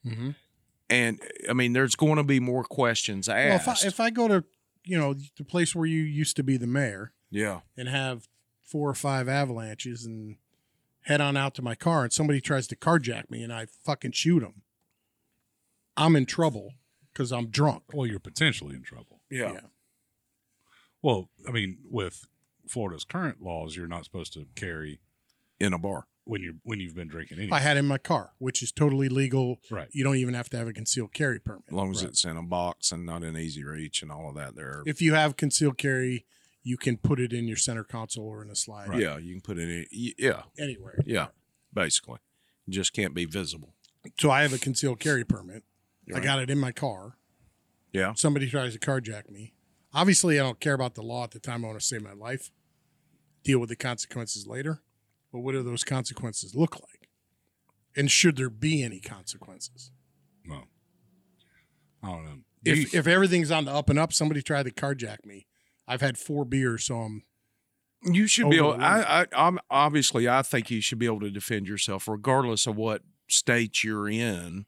[0.07, 0.37] Mhm.
[0.89, 3.85] and I mean, there's going to be more questions Well, if asked.
[3.85, 4.45] I, if I go to,
[4.85, 8.29] you know, the place where you used to be the mayor, yeah, and have
[8.63, 10.37] four or five avalanches and
[11.07, 14.13] head on out to my car and somebody tries to carjack me and I fucking
[14.13, 14.63] shoot them,
[15.97, 16.75] I'm in trouble
[17.13, 17.85] because I'm drunk.
[17.95, 19.21] well, you're potentially in trouble.
[19.31, 19.61] yeah, Yeah.
[21.03, 22.27] Well, I mean, with
[22.69, 25.01] Florida's current laws, you're not supposed to carry
[25.61, 26.07] in a bar.
[26.25, 27.57] when you when you've been drinking If anyway.
[27.59, 29.61] I had in my car, which is totally legal.
[29.71, 29.89] Right.
[29.93, 31.67] You don't even have to have a concealed carry permit.
[31.69, 32.11] As long as Right.
[32.11, 34.83] it's in a box and not in easy reach and all of that, there.
[34.87, 36.27] If you have concealed carry,
[36.67, 38.89] you can put it in your center console or in a slide.
[38.99, 39.87] Yeah, you can put it in.
[40.19, 40.99] Yeah, Anywhere.
[41.07, 41.29] yeah,
[41.73, 42.19] basically,
[42.67, 43.73] it just can't be visible.
[44.19, 45.63] So I have a concealed carry permit.
[46.13, 47.19] I got it in my car.
[47.93, 49.55] Yeah, somebody tries to carjack me.
[49.95, 51.65] Obviously, I don't care about the law at the time.
[51.65, 52.51] I want to save my life,
[53.45, 54.83] deal with the consequences later.
[55.33, 57.09] But what do those consequences look like?
[57.97, 59.93] And should there be any consequences?
[60.49, 60.65] well,
[62.03, 62.39] I don't know.
[62.65, 65.47] If, if everything's on the up and up, somebody tried to carjack me.
[65.89, 67.23] I've had four beers, so I'm
[68.03, 68.75] you should be able.
[68.75, 72.77] I, I, I'm obviously, I think you should be able to defend yourself, regardless of
[72.77, 74.67] what state you're in.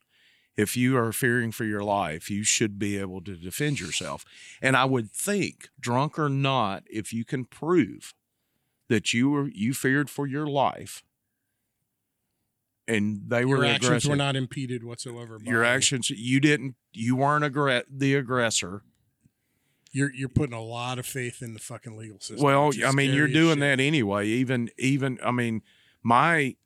[0.57, 4.25] If you are fearing for your life, you should be able to defend yourself.
[4.61, 8.13] And I would think, drunk or not, if you can prove
[8.89, 11.05] that you were you feared for your life,
[12.89, 15.39] and they your were actions aggressive, were not impeded whatsoever.
[15.39, 18.83] By your actions, you didn't, you weren't aggre- the aggressor.
[19.91, 22.45] You're you're putting a lot of faith in the fucking legal system.
[22.45, 23.61] Well, I mean, you're doing shit.
[23.61, 24.27] that anyway.
[24.27, 25.63] Even, even, I mean,
[26.03, 26.57] my,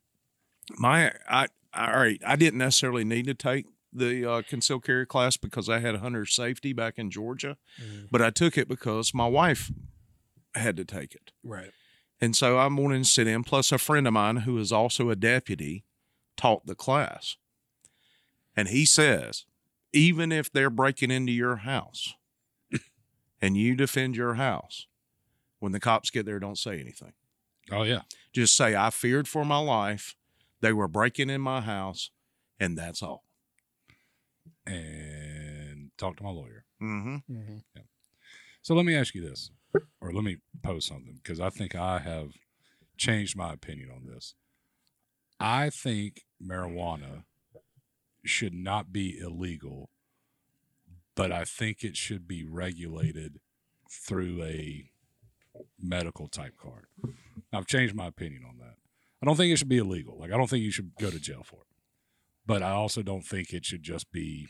[0.77, 5.37] my, I, all right, I didn't necessarily need to take the uh, concealed carry class
[5.37, 8.09] because I had hunter safety back in Georgia, Mhm.
[8.11, 9.71] but I took it because my wife
[10.55, 11.31] had to take it.
[11.45, 11.71] Right.
[12.21, 13.45] And so I'm wanting to sit in.
[13.45, 15.85] Plus, a friend of mine who is also a deputy
[16.37, 17.37] taught the class.
[18.57, 19.45] And he says,
[19.93, 22.15] even if they're breaking into your house
[23.43, 24.87] and you defend your house,
[25.59, 27.13] when the cops get there, don't say anything.
[27.71, 28.03] oh yeah,
[28.33, 30.17] Just say, I feared for my life.
[30.61, 32.11] They were breaking in my house,
[32.59, 33.25] and that's all.
[34.67, 36.65] and talk to my lawyer.
[36.83, 37.17] Mm-hmm.
[37.31, 37.57] Mm-hmm.
[37.77, 37.83] Yeah.
[38.63, 39.51] So let me ask you this,
[40.01, 42.31] or let me pose something because I think I have
[42.97, 44.35] changed my opinion on this.
[45.41, 47.25] I think marijuana
[48.25, 49.91] should not be illegal,
[51.15, 53.41] but I think it should be regulated
[53.91, 54.91] through a
[55.79, 56.87] medical type card.
[57.53, 58.77] I've changed my opinion on that.
[59.23, 60.19] I don't think it should be illegal.
[60.19, 61.67] Like I don't think you should go to jail for it.
[62.45, 64.49] But I also don't think it should just be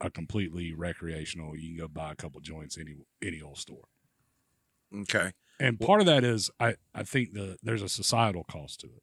[0.00, 1.56] a completely recreational.
[1.56, 3.88] You can go buy a couple joints any any old store.
[4.94, 5.32] Okay.
[5.58, 9.02] And part of that is I, I think the there's a societal cost to it.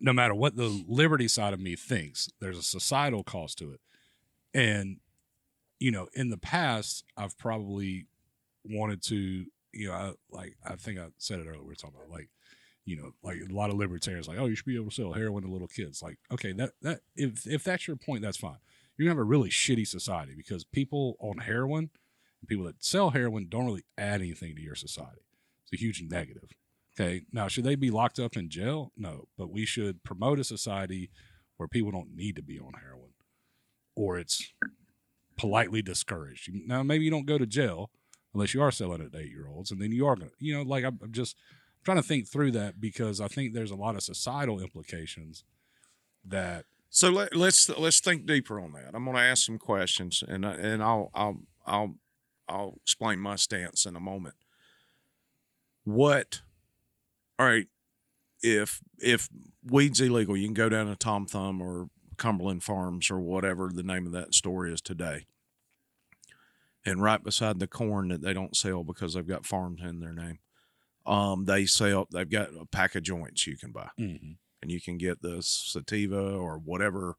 [0.00, 3.80] No matter what the liberty side of me thinks, there's a societal cost to it.
[4.54, 4.98] And
[5.82, 8.06] you know, in the past, I've probably
[8.64, 11.64] wanted to, you know, I, like I think I said it earlier.
[11.64, 12.28] We are talking about like,
[12.84, 15.12] you know, like a lot of libertarians like, oh, you should be able to sell
[15.12, 16.00] heroin to little kids.
[16.00, 18.58] Like, okay, that that if if that's your point, that's fine.
[18.96, 21.90] You're gonna have a really shitty society because people on heroin
[22.40, 25.22] and people that sell heroin don't really add anything to your society.
[25.64, 26.50] It's a huge negative.
[26.94, 27.24] Okay.
[27.32, 28.92] Now, should they be locked up in jail?
[28.96, 31.10] No, but we should promote a society
[31.56, 33.14] where people don't need to be on heroin
[33.96, 34.52] or it's
[35.42, 36.48] politely discouraged.
[36.66, 37.90] Now, maybe you don't go to jail
[38.32, 40.34] unless you are selling it to eight year olds, and then you are going to,
[40.38, 41.36] you know, like I'm, I'm just,
[41.84, 45.44] trying to think through that because I think there's a lot of societal implications
[46.24, 48.94] that So let, let's let's think deeper on that.
[48.94, 51.94] I'm going to ask some questions, and and I'll I'll I'll
[52.48, 54.36] I'll explain my stance in a moment.
[55.84, 56.42] What?
[57.38, 57.66] All right,
[58.42, 59.28] if if
[59.64, 63.82] weed's illegal, you can go down to Tom Thumb or Cumberland Farms or whatever the
[63.82, 65.26] name of that store is today.
[66.84, 70.12] And right beside the corn that they don't sell because they've got farms in their
[70.12, 70.40] name,
[71.06, 72.08] um, they sell.
[72.10, 73.90] They've got a pack of joints you can buy
[74.62, 77.16] and you can get the sativa or whatever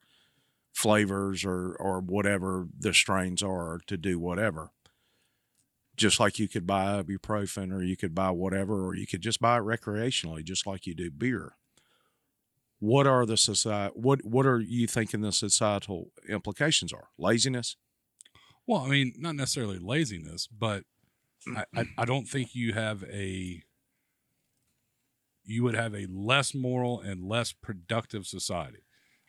[0.73, 4.71] flavors or or whatever the strains are to do whatever.
[5.95, 9.39] Just like you could buy ibuprofen or you could buy whatever, or you could just
[9.39, 11.53] buy it recreationally, just like you do beer.
[12.79, 13.93] What are the society?
[13.95, 17.09] What what are you thinking the societal implications are?
[17.19, 17.77] Laziness.
[18.67, 20.83] Well, I mean, not necessarily laziness, but
[21.47, 21.99] I, I, mm-hmm.
[21.99, 23.61] I don't think you have a
[25.45, 28.79] you would have a less moral and less productive society.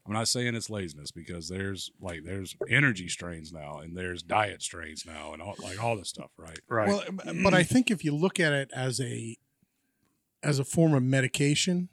[0.06, 4.62] I'm not saying it's laziness because there's like there's energy strains now and there's diet
[4.62, 6.60] strains now and all like all this stuff, right?
[6.68, 6.88] Right.
[6.88, 7.02] Well,
[7.42, 9.36] but I think if you look at it as a
[10.42, 11.88] as a form of medication,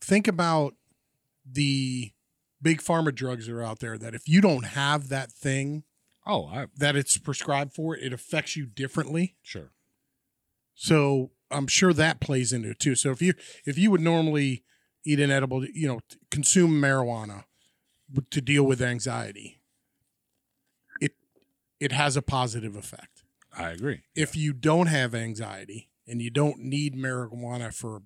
[0.00, 0.74] think about
[1.44, 2.13] the
[2.64, 5.84] big pharma drugs that are out there that if you don't have that thing
[6.26, 9.36] Oh, I that it's prescribed for, it affects you differently.
[9.42, 9.72] sure.
[10.74, 12.94] So I'm sure that plays into it too.
[12.94, 13.34] So if you
[13.66, 14.64] if you would normally
[15.04, 16.00] eat an edible, you know,
[16.30, 17.44] consume marijuana
[18.30, 19.60] to deal with anxiety,
[21.00, 21.12] it
[21.78, 23.22] it has a positive effect.
[23.56, 24.00] I agree.
[24.14, 28.02] If you don't have anxiety and you don't need marijuana for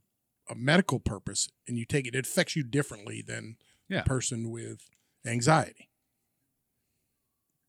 [0.50, 3.56] a medical purpose and you take it, it affects you differently than
[3.88, 4.02] Yeah.
[4.02, 4.80] person with
[5.26, 5.88] anxiety.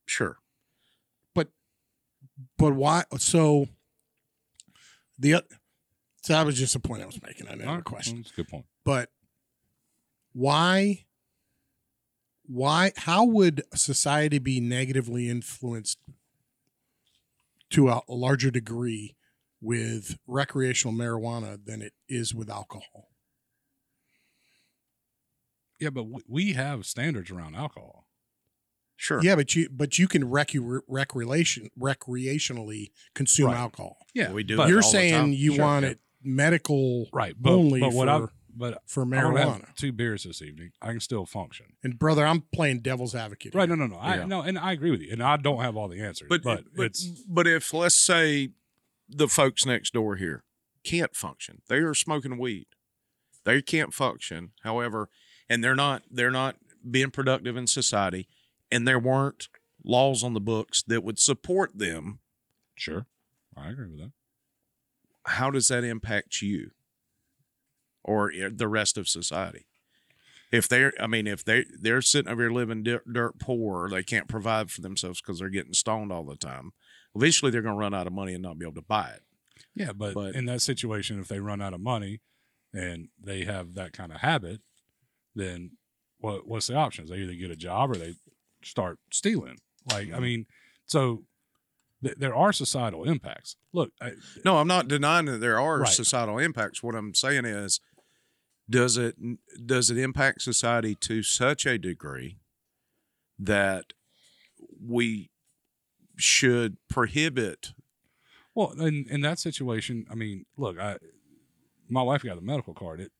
[0.05, 0.38] sure.
[1.34, 1.49] But
[2.58, 3.03] but why?
[3.17, 3.67] So
[5.17, 5.43] the
[6.21, 7.47] so that was just a point I was making.
[7.47, 8.17] I didn't have a question.
[8.17, 8.65] That's a good point.
[8.84, 9.10] but
[10.34, 11.05] why
[12.45, 15.99] why how would society be negatively influenced
[17.71, 19.15] to a, a larger degree
[19.62, 23.09] with recreational marijuana than it is with alcohol
[25.80, 28.06] Yeah, but we, we have standards around alcohol.
[29.02, 29.22] Sure.
[29.24, 33.56] yeah but you but you can recu- recreation recreationally consume Right.
[33.58, 35.92] alcohol Yeah, We do but- you're saying you Sure, want yeah.
[35.92, 39.94] it medical right, but, only but what for- I but for I have marijuana two
[39.94, 40.72] beers this evening.
[40.82, 41.68] I can still function.
[41.82, 43.70] and brother i'm playing devil's advocate Right?
[43.70, 43.78] here.
[43.78, 44.02] No, no, no.
[44.02, 44.26] I Yeah.
[44.26, 45.13] no, and I agree with you.
[45.13, 48.50] And I don't have all the answers, But but, but it's but if let's say
[49.08, 50.44] the folks next door here
[50.84, 52.68] can't function, they are smoking weed,
[53.46, 54.52] they can't function.
[54.63, 55.08] However,
[55.50, 56.56] and they're not they're not
[56.90, 58.28] being productive in society,
[58.72, 59.48] and there weren't
[59.84, 62.20] laws on the books that would support them.
[62.76, 63.06] sure.
[63.58, 64.12] I agree with that.
[65.26, 66.72] How does that impact you
[68.04, 69.66] or the rest of society?
[70.52, 74.02] If they're, I mean, if they they're sitting over here living dirt, dirt poor, they
[74.02, 76.72] can't provide for themselves because they're getting stoned all the time.
[77.16, 79.22] Eventually, they're going to run out of money and not be able to buy it.
[79.76, 82.22] Yeah, but, But- in that situation, if they run out of money
[82.74, 84.62] and they have that kind of habit,
[85.39, 85.71] then
[86.19, 87.10] what what's the options?
[87.10, 88.15] They either get a job or they
[88.63, 89.58] start stealing.
[89.89, 90.21] Like, I mm-hmm.
[90.21, 90.45] mean,
[90.86, 91.23] so
[92.04, 93.56] th- there are societal impacts.
[93.73, 94.12] Look, I,
[94.43, 95.89] No, I'm not denying that there are Right.
[95.89, 96.84] societal impacts.
[96.84, 97.80] What I'm saying is,
[98.69, 99.15] does it
[99.65, 102.38] does it impact society to such a degree
[103.38, 103.93] that
[104.80, 105.32] we
[106.17, 107.73] should prohibit?
[108.56, 110.97] well, in in that situation, I mean, look, I
[111.89, 112.99] my wife got a medical card.
[112.99, 113.12] It,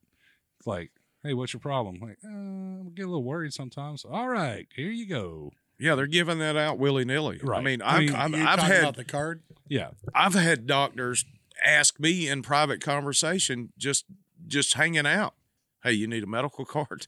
[0.58, 0.90] it's like,
[1.22, 1.98] hey, what's your problem?
[2.00, 4.04] Like, uh, we get a little worried sometimes.
[4.04, 5.52] All right, here you go.
[5.78, 7.40] Yeah, they're giving that out willy nilly.
[7.42, 7.64] I Right.
[7.64, 11.24] mean, I I've, mean, I've, You're I've had about the card Yeah, I've had doctors
[11.64, 14.04] ask me in private conversation, just
[14.46, 15.34] just hanging out.
[15.82, 17.06] Hey, you need a medical card?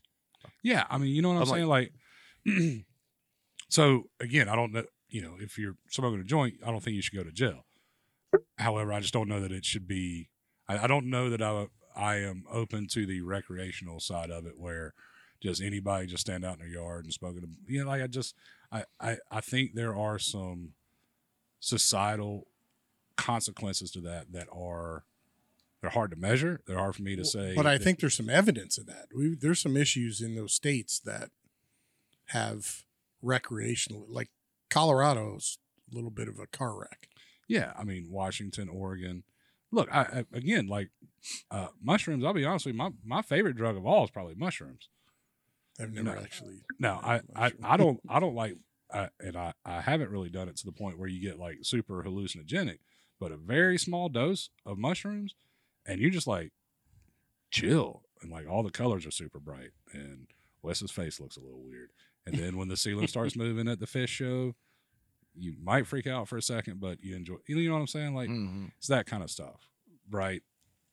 [0.62, 1.92] Yeah, I mean, you know what I'm, I'm like-
[2.46, 2.64] saying?
[2.64, 2.85] Like,
[3.68, 4.85] so again, I don't know.
[5.09, 7.66] You know, if you're smoking a joint, I don't think you should go to jail.
[8.57, 10.31] However, I just don't know that it should be.
[10.68, 14.59] I, I don't know that I I am open to the recreational side of it,
[14.59, 14.94] where
[15.42, 17.57] just anybody just stand out in their yard and smoking.
[17.66, 18.35] You know, like I just
[18.70, 20.70] I I I think there are some
[21.61, 22.46] societal
[23.16, 25.05] consequences to that that are
[25.81, 26.61] they're hard to measure.
[26.66, 27.55] They're hard for me to say.
[27.57, 29.07] But I that- think there's some evidence of that.
[29.14, 31.31] We, there's some issues in those states that
[32.26, 32.85] have
[33.20, 34.31] recreational, like
[34.70, 35.59] Colorado's
[35.90, 37.09] a little bit of a car wreck.
[37.48, 39.24] Yeah, I mean Washington, Oregon.
[39.73, 40.91] Look, I, I again like
[41.51, 42.25] uh, mushrooms.
[42.25, 42.79] I'll be honest with you.
[42.79, 44.89] My my favorite drug of all is probably mushrooms.
[45.81, 46.21] I've never No.
[46.23, 46.61] actually.
[46.79, 48.57] Now, I I, I don't I don't like,
[48.93, 51.59] uh, and I I haven't really done it to the point where you get like
[51.63, 52.79] super hallucinogenic.
[53.19, 55.35] But a very small dose of mushrooms
[55.87, 56.53] and you're just like
[57.51, 60.27] chill, and like all the colors are super bright, and
[60.63, 61.91] Wes's face looks a little weird.
[62.25, 64.55] And then when the ceiling starts moving at the fish show,
[65.35, 67.37] you might freak out for a second, but you enjoy.
[67.47, 68.14] You know what I'm saying?
[68.14, 68.71] Like Mhm.
[68.79, 69.68] it's that kind of stuff,
[70.11, 70.42] right?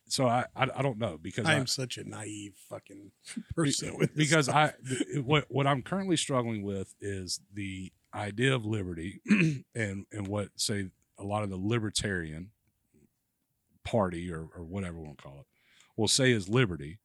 [0.08, 3.12] So I I, I don't know because I I, am such a naive fucking
[3.56, 4.74] person with this because stuff.
[5.16, 9.22] I what what I'm currently struggling with is the idea of liberty
[9.76, 12.52] and and what say a lot of the libertarian
[13.84, 15.46] party or or whatever we'll call it
[15.96, 17.00] will say is liberty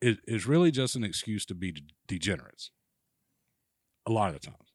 [0.00, 2.70] is is really just an excuse to be de- degenerates.
[4.06, 4.72] A lot of the times,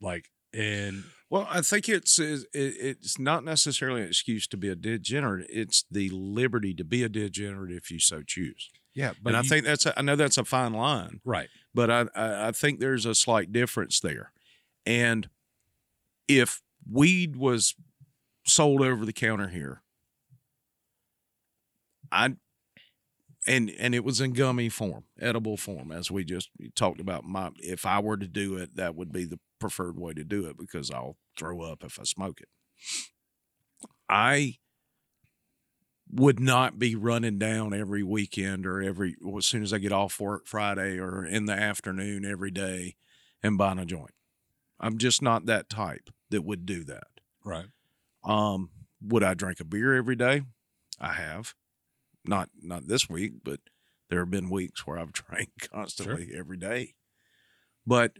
[0.00, 5.46] like and Well, I think it's it's not necessarily an excuse to be a degenerate.
[5.50, 8.70] It's the liberty to be a degenerate if you so choose.
[8.94, 11.48] yeah, But and I you- think that's a, I know that's a fine line, right,
[11.74, 14.32] but I, I I think there's a slight difference there.
[14.86, 15.28] And
[16.28, 17.74] if weed was
[18.46, 19.82] sold over the counter here,
[22.12, 22.36] I
[23.46, 27.24] and and it was in gummy form, edible form, as we just talked about.
[27.24, 30.46] My if I were to do it, that would be the preferred way to do
[30.46, 32.48] it because I'll throw up if I smoke it.
[34.08, 34.56] I
[36.10, 39.92] would not be running down every weekend or every well, as soon as I get
[39.92, 42.96] off work Friday or in the afternoon every day
[43.42, 44.12] and buying a joint.
[44.78, 47.06] I'm just not that type that would do that.
[47.44, 47.66] right,
[48.22, 50.42] Um, would I drink a beer every day?
[51.00, 51.54] I have.
[52.28, 53.60] Not not this week, but
[54.08, 56.94] there have been weeks where I've drank constantly every day.
[57.86, 58.12] But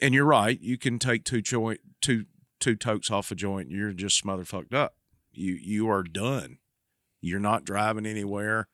[0.00, 2.26] and you're right, you can take two joint two
[2.60, 4.96] two tokes off a joint, you're just motherfucked up.
[5.32, 6.58] You you are done.
[7.20, 8.68] You're not driving anywhere,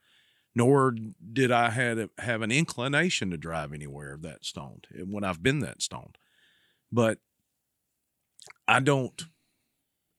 [0.54, 0.94] nor
[1.32, 5.60] did I had have an inclination to drive anywhere that stoned and when I've been
[5.60, 6.18] that stoned.
[6.90, 7.18] But
[8.68, 9.22] I don't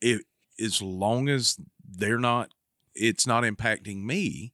[0.01, 0.21] if
[0.59, 2.49] as long as they're not
[2.95, 4.53] it's not impacting me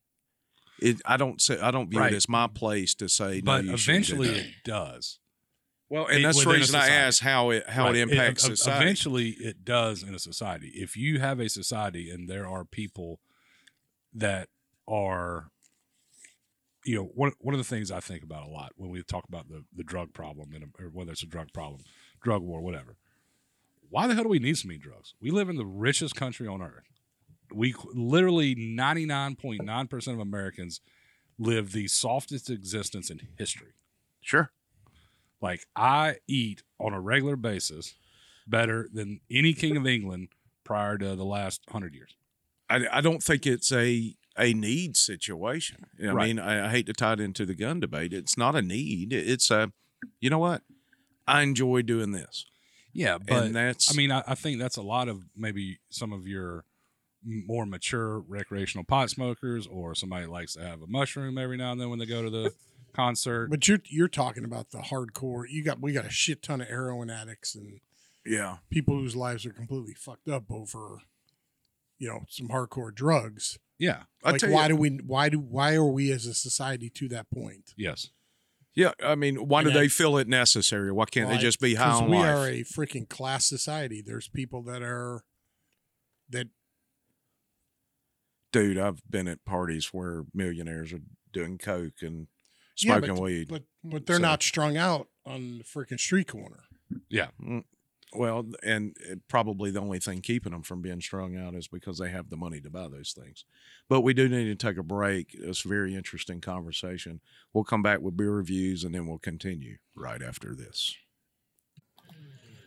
[0.81, 2.13] it i don't say i don't view Right.
[2.13, 5.19] it as my place to say but no, eventually it does.
[5.89, 7.95] well and it- that's the reason i asked how it how Right.
[7.97, 10.69] it impacts ev- society Eventually, it does in a society.
[10.75, 13.19] If you have a society and there are people
[14.13, 14.47] that
[14.87, 15.51] are,
[16.85, 19.25] you know, one one of the things I think about a lot when we talk
[19.27, 21.81] about the the drug problem, and or whether it's a drug problem,
[22.21, 22.95] drug war, whatever.
[23.89, 25.13] Why the hell do we need so many drugs?
[25.19, 26.85] We live in the richest country on earth.
[27.53, 30.81] We literally ninety nine point nine percent of Americans
[31.37, 33.73] live the softest existence in history.
[34.21, 34.51] sure
[35.41, 37.95] Like I eat on a regular basis
[38.47, 40.29] better than any king of England
[40.63, 42.15] prior to the last hundred years.
[42.69, 45.85] I, I don't think it's a a need situation.
[46.01, 46.27] I Right.
[46.27, 48.13] mean, I, I hate to tie it into the gun debate.
[48.13, 49.11] It's not a need.
[49.11, 49.73] It's a,
[50.21, 50.61] you know what?
[51.27, 52.45] I enjoy doing this,
[52.93, 53.91] Yeah, but and that's.
[53.91, 56.63] I mean, I, I think that's a lot of maybe some of your
[57.23, 61.81] more mature recreational pot smokers, or somebody likes to have a mushroom every now and
[61.81, 62.53] then when they go to the
[62.93, 63.49] concert.
[63.49, 65.43] But you're you're talking about the hardcore.
[65.49, 67.79] You got we got a shit ton of heroin addicts and
[68.25, 70.99] yeah, people whose lives are completely fucked up over,
[71.97, 73.57] you know, some hardcore drugs.
[73.77, 74.03] Yeah.
[74.23, 76.89] I like tell why you, do we why do why are we as a society
[76.91, 77.73] to that point?
[77.77, 78.09] Yes.
[78.75, 78.91] yeah.
[79.03, 80.91] I mean, why do And I- they feel it necessary?
[80.91, 82.27] Why can't Well, they just be high 'cause on we life?
[82.35, 84.01] are a freaking class society.
[84.05, 85.23] There's people that are
[86.29, 86.47] that
[88.51, 92.27] Dude, I've been at parties where millionaires are doing coke and
[92.77, 93.47] Yeah, smoking but, weed.
[93.49, 96.63] but but they're So- not strung out on the freaking street corner.
[97.09, 97.29] Yeah.
[97.39, 97.65] Mm,
[98.13, 101.99] well, and it- probably the only thing keeping them from being strung out is because
[101.99, 103.45] they have the money to buy those things.
[103.87, 105.35] But we do need to take a break.
[105.35, 107.21] It's a very interesting conversation.
[107.53, 110.95] We'll come back with beer reviews and then we'll continue right after this.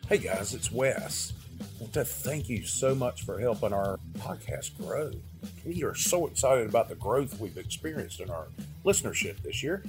[0.09, 1.33] Hey guys, it's Wes.
[1.93, 5.13] To thank you so much for helping our podcast grow.
[5.65, 8.47] We are so excited about the growth we've experienced in our
[8.85, 9.83] listenership this year.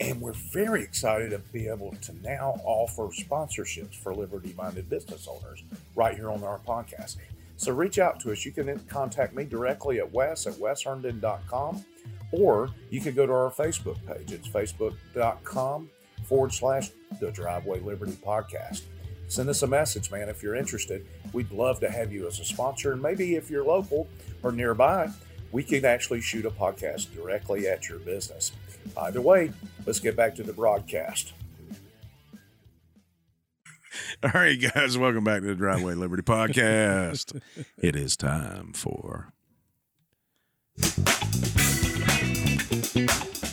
[0.00, 5.28] And we're very excited to be able to now offer sponsorships for liberty minded business
[5.28, 5.62] owners
[5.94, 7.16] right here on our podcast.
[7.56, 8.44] So reach out to us.
[8.44, 11.84] You can contact me directly at wes at wesherndon.com
[12.32, 14.32] or you can go to our Facebook page.
[14.32, 15.90] It's facebook.com
[16.24, 18.82] forward slash the Driveway Liberty Podcast.
[19.28, 21.04] Send us a message, man, if you're interested.
[21.32, 22.92] We'd love to have you as a sponsor.
[22.92, 24.08] And maybe if you're local
[24.42, 25.10] or nearby,
[25.52, 28.52] we can actually shoot a podcast directly at your business.
[28.96, 29.52] Either way,
[29.86, 31.32] let's get back to the broadcast.
[34.22, 37.40] All right, guys, welcome back to the Driveway Liberty Podcast.
[37.78, 39.32] it is time for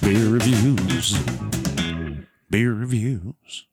[0.01, 1.17] beer reviews.
[2.49, 3.67] Beer reviews.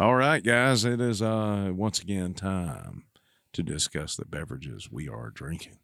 [0.00, 3.06] All right, guys, it is uh once again time
[3.52, 5.78] to discuss the beverages we are drinking.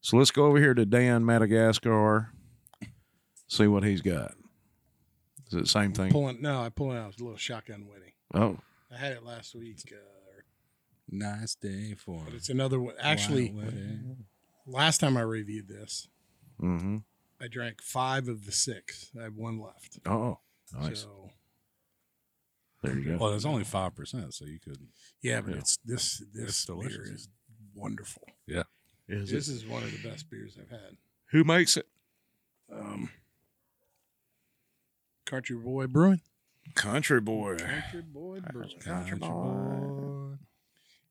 [0.00, 2.30] So let's go over here to Dan Madagascar.
[3.48, 4.34] See what he's got.
[5.48, 6.12] Is it the same thing?
[6.12, 8.12] Pulling no, I pulling out a little shotgun wedding.
[8.32, 8.58] Oh,
[8.92, 9.96] I had it last week, uh,
[11.10, 12.94] Nice day for but it's another one.
[13.00, 13.52] Actually,
[14.68, 16.06] last time I reviewed this,
[16.62, 16.98] mm-hmm.
[17.40, 19.10] I drank five of the six.
[19.18, 19.98] I have one left.
[20.06, 20.38] Oh,
[20.72, 21.00] nice.
[21.00, 21.29] So
[22.82, 23.16] there you go.
[23.18, 24.78] Well, there's only five percent, so you could.
[25.22, 25.58] yeah, but Yeah.
[25.58, 27.28] it's this this It's beer is
[27.74, 28.22] wonderful.
[29.08, 30.96] Is This is one of the best beers I've had.
[31.32, 31.86] Who makes it?
[32.72, 33.10] Um,
[35.26, 36.20] Country Boy Brewing.
[36.74, 37.56] Country boy.
[37.56, 38.78] Country Boy Brewing.
[38.80, 40.36] Country boy.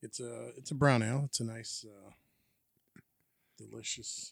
[0.01, 1.23] It's a it's a brown ale.
[1.25, 2.11] It's a nice, uh,
[3.57, 4.31] delicious.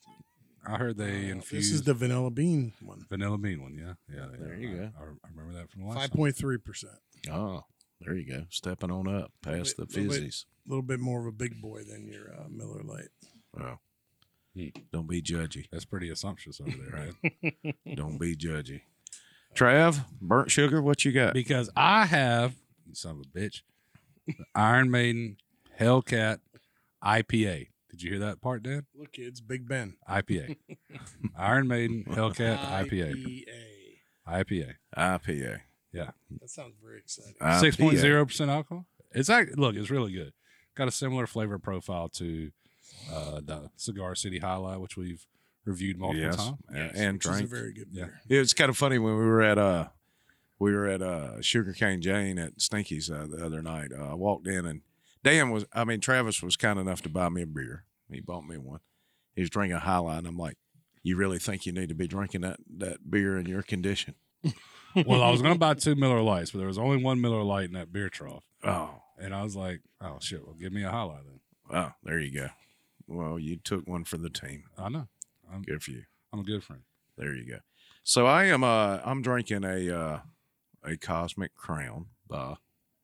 [0.67, 3.05] I heard they uh, infused this is the vanilla bean one.
[3.09, 3.73] vanilla bean one.
[3.73, 4.25] Yeah, yeah.
[4.37, 4.69] There yeah.
[4.69, 4.89] you go.
[4.99, 5.99] I, I remember that from the last.
[5.99, 6.17] Five time.
[6.17, 6.93] point three percent.
[7.31, 7.63] Oh,
[8.01, 8.45] there you go.
[8.49, 10.45] Stepping on up past the bit- little bit- fizzies.
[10.65, 13.07] A little bit more of a big boy than your uh, Miller Lite.
[13.53, 13.79] Wow.
[14.53, 14.67] Hmm.
[14.91, 15.67] Don't be judgy.
[15.71, 17.13] That's pretty assumptuous over there,
[17.53, 17.75] right?
[17.95, 18.81] Don't be judgy.
[19.55, 21.33] Trav, burnt sugar, what you got?
[21.33, 22.55] because I have
[22.85, 23.61] you son of a bitch,
[24.27, 25.37] the Iron Maiden
[25.79, 26.39] Hellcat
[27.03, 27.67] IPA.
[27.97, 28.85] Did you hear that part, Dan?
[28.95, 29.95] Look, kids, Big Ben.
[30.07, 30.55] IPA.
[31.37, 33.43] Iron Maiden Hellcat IPA.
[34.27, 34.73] IPA.
[34.95, 35.59] IPA.
[35.91, 36.11] Yeah.
[36.39, 37.33] That sounds very exciting.
[37.59, 38.85] Six point zero percent alcohol.
[39.13, 40.33] It's act look, it's really good.
[40.75, 42.51] Got a similar flavor profile to
[43.11, 45.25] uh, the Cigar City Jai Alai, which we've
[45.65, 46.35] reviewed multiple Yes.
[46.35, 46.57] times.
[46.69, 47.49] And, and Which is a drink.
[47.49, 48.05] very good Yeah.
[48.27, 48.37] beer.
[48.37, 49.87] It was kind of funny when we were at uh
[50.59, 53.89] we were at uh Sugarcane Jane at Stinky's uh, the other night.
[53.91, 54.81] Uh, I walked in and
[55.23, 57.85] Dan was I mean Travis was kind enough to buy me a beer.
[58.11, 58.79] He bought me one.
[59.35, 60.57] He was drinking a Jai Alai I'm like,
[61.03, 64.15] You really think you need to be drinking that that beer in your condition?
[65.05, 67.65] well, I was gonna buy two Miller Lites, but there was only one Miller Lite
[67.69, 70.45] in that beer trough, Oh, and I was like, "Oh shit!
[70.45, 71.39] Well, give me a Jai Alai then."
[71.77, 72.47] oh, there you go.
[73.07, 74.63] Well, you took one for the team.
[74.77, 75.07] I know.
[75.51, 76.03] I'm, Good for you.
[76.33, 76.81] I'm a good friend.
[77.17, 77.59] There you go.
[78.03, 80.19] So I am uh I'm drinking a uh
[80.83, 82.55] a Cosmic Crown by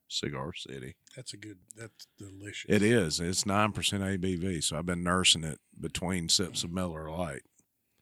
[0.07, 0.95] Cigar City.
[1.15, 1.57] That's a good.
[1.77, 2.65] That's delicious.
[2.69, 3.19] It is.
[3.19, 4.63] It's nine percent ABV.
[4.63, 7.43] So I've been nursing it between sips of Miller Lite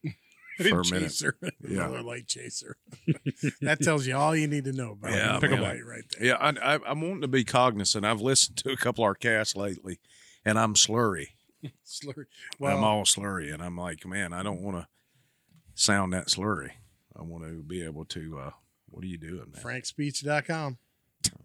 [0.58, 1.02] for a minute.
[1.02, 1.36] Chaser.
[1.68, 1.86] Yeah.
[1.88, 2.76] Miller Lite Chaser.
[3.60, 5.62] that tells you all you need to know about Yeah, Miller man.
[5.62, 6.26] Lite right there.
[6.28, 8.04] Yeah, I, I, I'm wanting to be cognizant.
[8.06, 10.00] I've listened to a couple of our casts lately,
[10.44, 11.26] and I'm slurry.
[11.86, 12.24] Slurry.
[12.60, 14.88] I'm all slurry, and I'm like, man, I don't want to
[15.74, 16.70] sound that slurry.
[17.16, 18.38] I want to be able to.
[18.38, 18.50] uh
[18.88, 19.62] What are you doing, man?
[19.62, 20.78] frankspeech.com.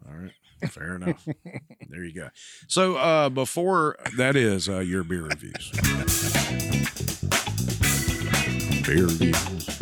[0.07, 0.31] All right.
[0.71, 1.23] Fair enough.
[1.89, 2.29] there you go.
[2.67, 5.71] So uh before that is uh your beer reviews.
[8.85, 9.77] beer reviews.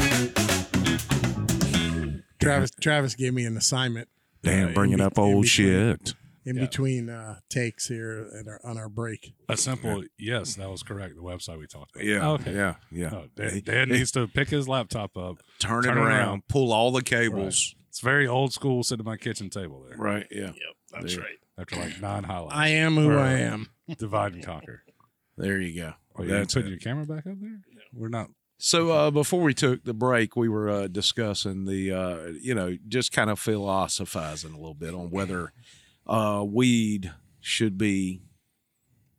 [2.39, 4.07] Travis Travis gave me an assignment.
[4.43, 5.67] Damn, uh, bringing in up be- in old between-
[5.97, 6.13] shit.
[6.47, 6.65] In Yeah.
[6.65, 9.33] between uh, takes here at our, on our break.
[9.49, 11.15] A simple yes, that was correct.
[11.15, 12.05] The website we talked about.
[12.05, 12.29] Yeah.
[12.33, 12.53] Okay.
[12.53, 12.75] Yeah.
[12.91, 13.09] Yeah.
[13.13, 15.37] Oh, Dan, He- Dan needs to pick his laptop up.
[15.57, 16.47] turn, it turn it around, around.
[16.47, 17.73] pull all the cables.
[17.95, 18.83] It's very old school.
[18.83, 19.97] Sitting at my kitchen table there.
[19.97, 20.27] Right.
[20.29, 20.47] Yeah.
[20.47, 20.55] Yep,
[20.91, 21.39] that's right.
[21.57, 22.51] After like nine Jai Alais.
[22.51, 23.69] I am who I am.
[23.97, 24.83] divide and conquer.
[25.37, 25.93] There you go.
[26.17, 27.61] Oh, you That's putting your camera back up there?
[27.93, 28.31] We're not.
[28.57, 32.77] So uh, before we took the break, we were uh, discussing the, uh, you know,
[32.85, 35.53] just kind of philosophizing a little bit on whether
[36.05, 38.19] uh, weed should be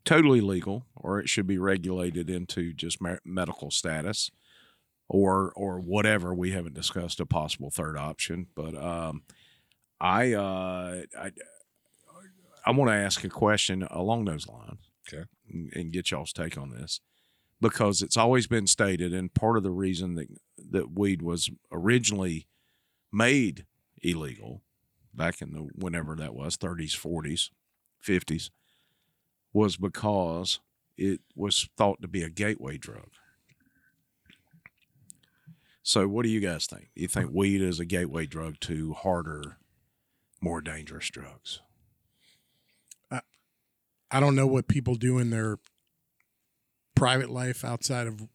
[0.05, 4.31] totally legal or it should be regulated into just me- medical status
[5.09, 6.35] or or whatever.
[6.35, 9.23] We haven't discussed a possible third option, but um,
[10.01, 11.31] I uh, I
[12.65, 14.91] I want to ask a question along those lines.
[15.09, 15.25] Okay.
[15.49, 17.01] and, and get y'all's take on this
[17.61, 20.27] because it's always been stated, and part of the reason that
[20.71, 22.47] that weed was originally
[23.13, 23.67] made
[24.03, 24.63] illegal
[25.15, 27.51] back in the whenever that was 30s, 40s,
[28.05, 28.51] 50s
[29.53, 30.61] was because
[30.99, 33.09] it was thought to be a gateway drug.
[35.87, 36.89] So, what do you guys think?
[36.97, 39.59] Do you think weed is a gateway drug to harder,
[40.41, 41.61] more dangerous drugs?
[44.11, 45.59] I don't know what people do in their
[46.97, 48.27] private life outside of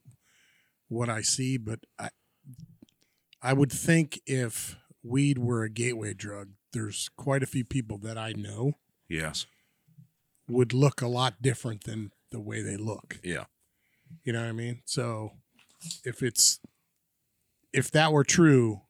[0.88, 2.10] what I see, but I
[3.42, 8.18] I would think if weed were a gateway drug, there's quite a few people that
[8.18, 8.76] I know
[9.10, 9.46] Yes.
[10.48, 13.20] would look a lot different than the way they look.
[13.24, 13.46] Yeah.
[14.24, 14.84] You know what I mean?
[14.86, 15.32] So
[16.06, 16.60] if it's
[17.74, 18.82] if that were true,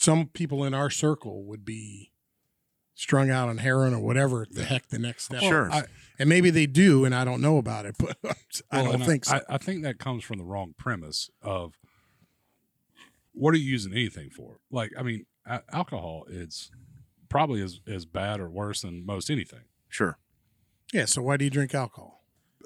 [0.00, 2.12] some people in our circle would be
[2.94, 5.40] strung out on heroin or whatever the heck the next step.
[5.42, 5.70] Sure.
[5.70, 5.84] I-
[6.18, 8.32] and maybe they do, and I don't know about it, but I
[8.72, 9.36] Well, don't and think so.
[9.36, 11.74] I, I think that comes from the wrong premise of
[13.32, 14.60] what are you using anything for?
[14.70, 16.70] Like, I mean, a- alcohol is
[17.28, 19.64] probably as, as bad or worse than most anything.
[19.90, 20.16] Sure.
[20.90, 21.04] yeah.
[21.04, 22.15] So why do you drink alcohol?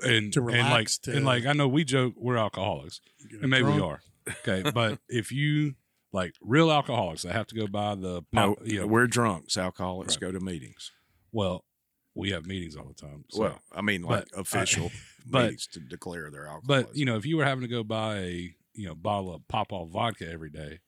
[0.03, 3.01] And To and like relax, to- and like I know we joke we're alcoholics,
[3.41, 4.01] and maybe we are.
[4.47, 5.75] Okay, but if you
[6.13, 9.57] like real alcoholics that have to go by the No, you know, we're drunks.
[9.57, 10.21] Alcoholics Right.
[10.21, 10.93] go to meetings.
[11.33, 11.65] well,
[12.15, 13.25] we have meetings all the time.
[13.31, 13.41] So.
[13.41, 14.91] well, I mean, like but I- official
[15.27, 16.87] but- meetings to declare their alcoholism.
[16.89, 19.49] but you know, if you were having to go buy a you know bottle of
[19.49, 20.79] Popov vodka every day,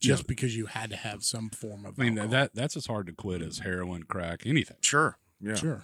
[0.00, 1.98] just because you had to have some form of.
[1.98, 2.30] I mean alcohol.
[2.30, 3.64] that that's as hard to quit as mm.
[3.64, 4.76] heroin, crack, anything.
[4.82, 5.82] sure, yeah, Sure.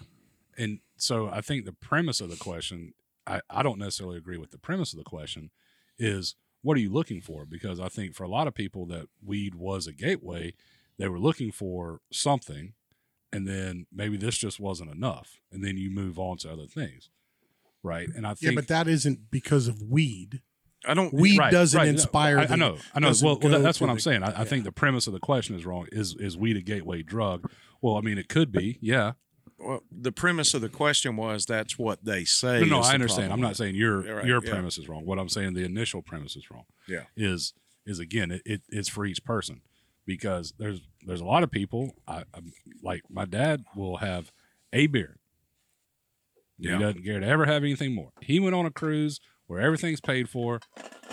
[0.58, 2.94] And so I think the premise of the question,
[3.26, 5.50] I, I don't necessarily agree with the premise of the question,
[5.98, 7.46] is what are you looking for?
[7.46, 10.54] Because I think for a lot of people that weed was a gateway,
[10.98, 12.74] they were looking for something,
[13.32, 17.10] and then maybe this just wasn't enough, and then you move on to other things,
[17.82, 18.08] right?
[18.14, 20.42] And I Yeah, think but that isn't because of weed.
[20.86, 21.12] I don't.
[21.12, 21.84] Weed Right, doesn't right.
[21.86, 22.38] No, inspire.
[22.38, 23.12] I, I know, I know.
[23.22, 24.22] Well, well that's what I'm saying.
[24.22, 25.86] I, I think the premise of the question is wrong.
[25.92, 27.50] Is is weed a gateway drug?
[27.82, 28.78] Well, I mean, it could be.
[28.80, 29.12] Yeah.
[29.60, 32.60] Well, the premise of the question was that's what they say.
[32.60, 33.28] No, no, I understand.
[33.28, 33.32] problem.
[33.32, 34.50] I'm not saying your right, your yeah.
[34.50, 35.04] premise is wrong.
[35.04, 36.64] What I'm saying, the initial premise is wrong.
[36.88, 37.04] Yeah.
[37.16, 37.52] Is
[37.84, 39.60] is again, it, it it's for each person
[40.06, 41.94] because there's there's a lot of people.
[42.08, 42.40] I, i
[42.82, 44.32] like my dad will have
[44.72, 45.18] a beer.
[46.58, 46.76] Yeah.
[46.76, 48.12] He doesn't care to ever have anything more.
[48.20, 50.60] He went on a cruise where everything's paid for,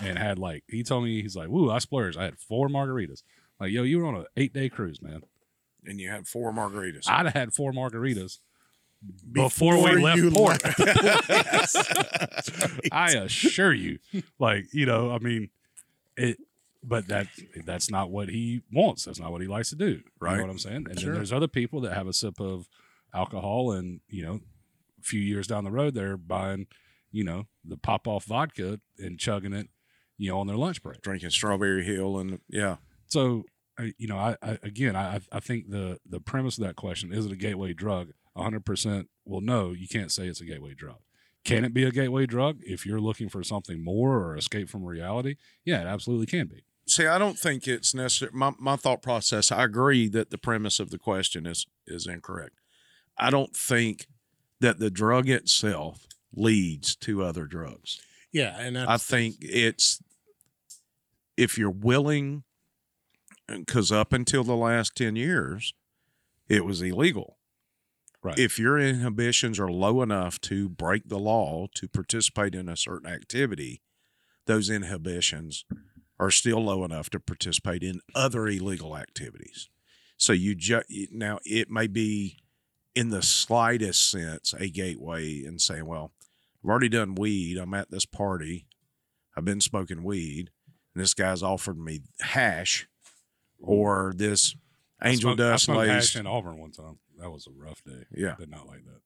[0.00, 2.18] and had like he told me he's like, "Woo, I splurged.
[2.18, 3.22] I had four margaritas."
[3.60, 5.22] Like, yo, you were on an eight day cruise, man.
[5.84, 7.08] And you had four margaritas.
[7.08, 8.38] I'd have had four margaritas
[9.32, 10.62] before, we left you port.
[10.64, 10.78] left.
[12.92, 13.98] I assure you,
[14.38, 15.50] like you know, I mean,
[16.16, 16.38] it.
[16.82, 17.26] But that
[17.66, 19.04] that's not what he wants.
[19.04, 19.86] That's not what he likes to do.
[19.88, 20.36] You Right.
[20.36, 20.86] know what I'm saying?
[20.88, 21.10] And Sure.
[21.10, 22.68] then there's other people that have a sip of
[23.12, 24.40] alcohol, and you know,
[24.98, 26.68] a few years down the road, they're buying,
[27.10, 29.68] you know, the Popov vodka and chugging it,
[30.18, 31.02] you know, on their lunch break.
[31.02, 32.76] drinking Strawberry Hill and yeah,
[33.06, 33.44] So,
[33.78, 37.12] I- you know, I, I again, I I think the the premise of that question
[37.12, 38.12] is it a gateway drug?
[38.34, 39.08] 100 percent.
[39.24, 40.98] Well, no, you can't say it's a gateway drug.
[41.44, 44.84] Can it be a gateway drug if you're looking for something more or escape from
[44.84, 45.36] reality?
[45.64, 46.64] Yeah, it absolutely can be.
[46.86, 48.32] See, I don't think it's necessary.
[48.34, 52.58] My, my thought process, I agree that the premise of the question is is incorrect.
[53.16, 54.06] I don't think
[54.60, 58.00] that the drug itself leads to other drugs.
[58.32, 60.02] yeah, and I think it's
[61.36, 62.42] if you're willing,
[63.48, 65.74] because up until the last 10 years,
[66.48, 67.38] it was illegal.
[68.22, 68.38] Right.
[68.38, 73.08] If your inhibitions are low enough to break the law to participate in a certain
[73.08, 73.80] activity,
[74.46, 75.64] those inhibitions
[76.18, 79.68] are still low enough to participate in other illegal activities.
[80.16, 80.82] So you ju-
[81.12, 82.38] now it may be
[82.94, 86.12] in the slightest sense a gateway and saying, well,
[86.64, 87.56] I've already done weed.
[87.56, 88.66] I'm at this party.
[89.36, 90.50] I've been smoking weed,
[90.92, 92.88] and this guy's offered me hash
[93.60, 94.54] or this
[95.02, 96.16] angel smoked- I dust lace.
[96.16, 96.98] in Auburn one time.
[97.18, 98.04] That was a rough day.
[98.12, 98.36] Yeah.
[98.38, 99.00] Did not like that.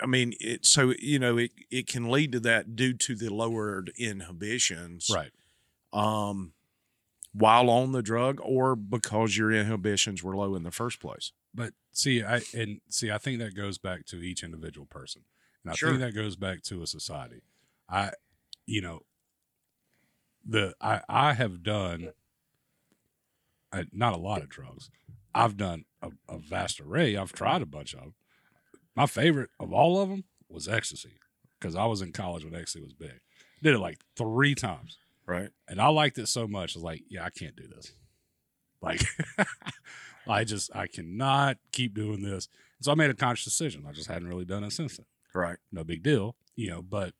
[0.00, 3.30] I mean, it so you know it it can lead to that due to the
[3.30, 5.32] lowered inhibitions, Right.
[5.94, 6.52] Um,
[7.32, 11.32] while on the drug, or because your inhibitions were low in the first place.
[11.54, 15.24] But see, I and see, I think that goes back to each individual person,
[15.64, 15.88] and I Sure.
[15.90, 17.42] think that goes back to a society.
[17.88, 18.12] I,
[18.66, 19.00] you know,
[20.44, 22.12] the I I have done,
[23.72, 24.90] I, not a lot of drugs.
[25.34, 27.16] I've done a, a vast array.
[27.16, 28.14] I've tried a bunch of them.
[28.94, 31.14] My favorite of all of them was ecstasy
[31.58, 33.20] because I was in college when ecstasy was big.
[33.62, 35.50] Did it like three times Right.
[35.68, 36.76] and I liked it so much.
[36.76, 37.92] I was like, yeah, I can't do this.
[38.82, 39.02] Like,
[40.28, 42.48] I just I cannot keep doing this.
[42.80, 43.84] So I made a conscious decision.
[43.88, 45.06] I just hadn't really done it since then.
[45.34, 45.56] Right.
[45.70, 46.82] No big deal, you know.
[46.82, 47.14] But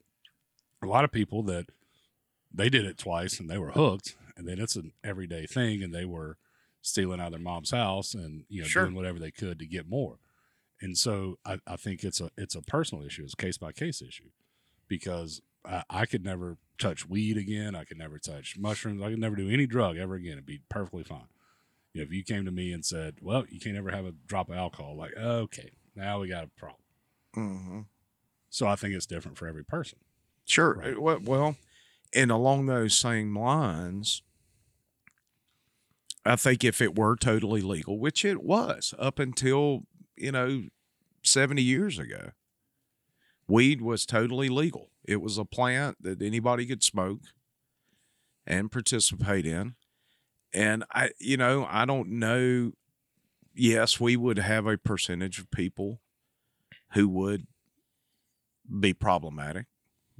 [0.82, 1.66] a lot of people that
[2.52, 5.94] they did it twice and they were hooked, and then it's an everyday thing, and
[5.94, 6.36] they were
[6.82, 8.82] stealing out of their mom's house and you know Sure.
[8.84, 10.18] doing whatever they could to get more.
[10.80, 13.72] And so I, I think it's a it's a personal issue, it's a case by
[13.72, 14.30] case issue,
[14.88, 17.76] because I, I could never touch weed again.
[17.76, 19.00] I could never touch mushrooms.
[19.00, 20.32] I could never do any drug ever again.
[20.32, 21.28] It'd be perfectly fine.
[21.94, 24.14] You know, if you came to me and said, "Well, you can't ever have a
[24.26, 26.82] drop of alcohol," like, okay, now we got a problem.
[27.36, 27.80] Mm-hmm.
[28.50, 29.98] So I think it's different for every person.
[30.44, 30.74] Sure.
[30.74, 31.22] Right.
[31.22, 31.56] Well,
[32.12, 34.22] and along those same lines,
[36.24, 39.82] I think if it were totally legal, which it was up until,
[40.16, 40.64] you know,
[41.22, 42.30] 70 years ago,
[43.48, 44.90] weed was totally legal.
[45.04, 47.22] It was a plant that anybody could smoke
[48.46, 49.74] and participate in.
[50.54, 52.72] And I, you know, I don't know.
[53.54, 56.00] Yes, we would have a percentage of people
[56.92, 57.46] who would
[58.80, 59.66] be problematic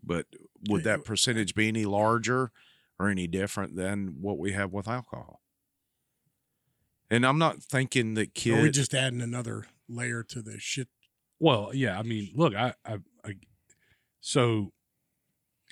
[0.03, 0.27] but
[0.69, 2.51] would that percentage be any larger
[2.99, 5.42] or any different than what we have with alcohol?
[7.13, 8.57] And I'm not thinking that kids.
[8.59, 8.79] Are we kids.
[8.79, 10.89] just adding another layer to the shit
[11.39, 11.99] Well, yeah.
[11.99, 13.35] I mean, look, I, I, I
[14.21, 14.73] so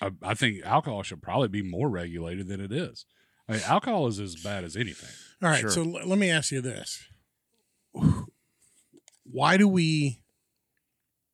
[0.02, 3.06] I, I think alcohol should probably be more regulated than it is.
[3.48, 5.08] I mean, alcohol is as bad as anything.
[5.42, 5.70] All right, Sure.
[5.70, 7.02] so l- let me ask you this:
[9.24, 10.22] Why do we,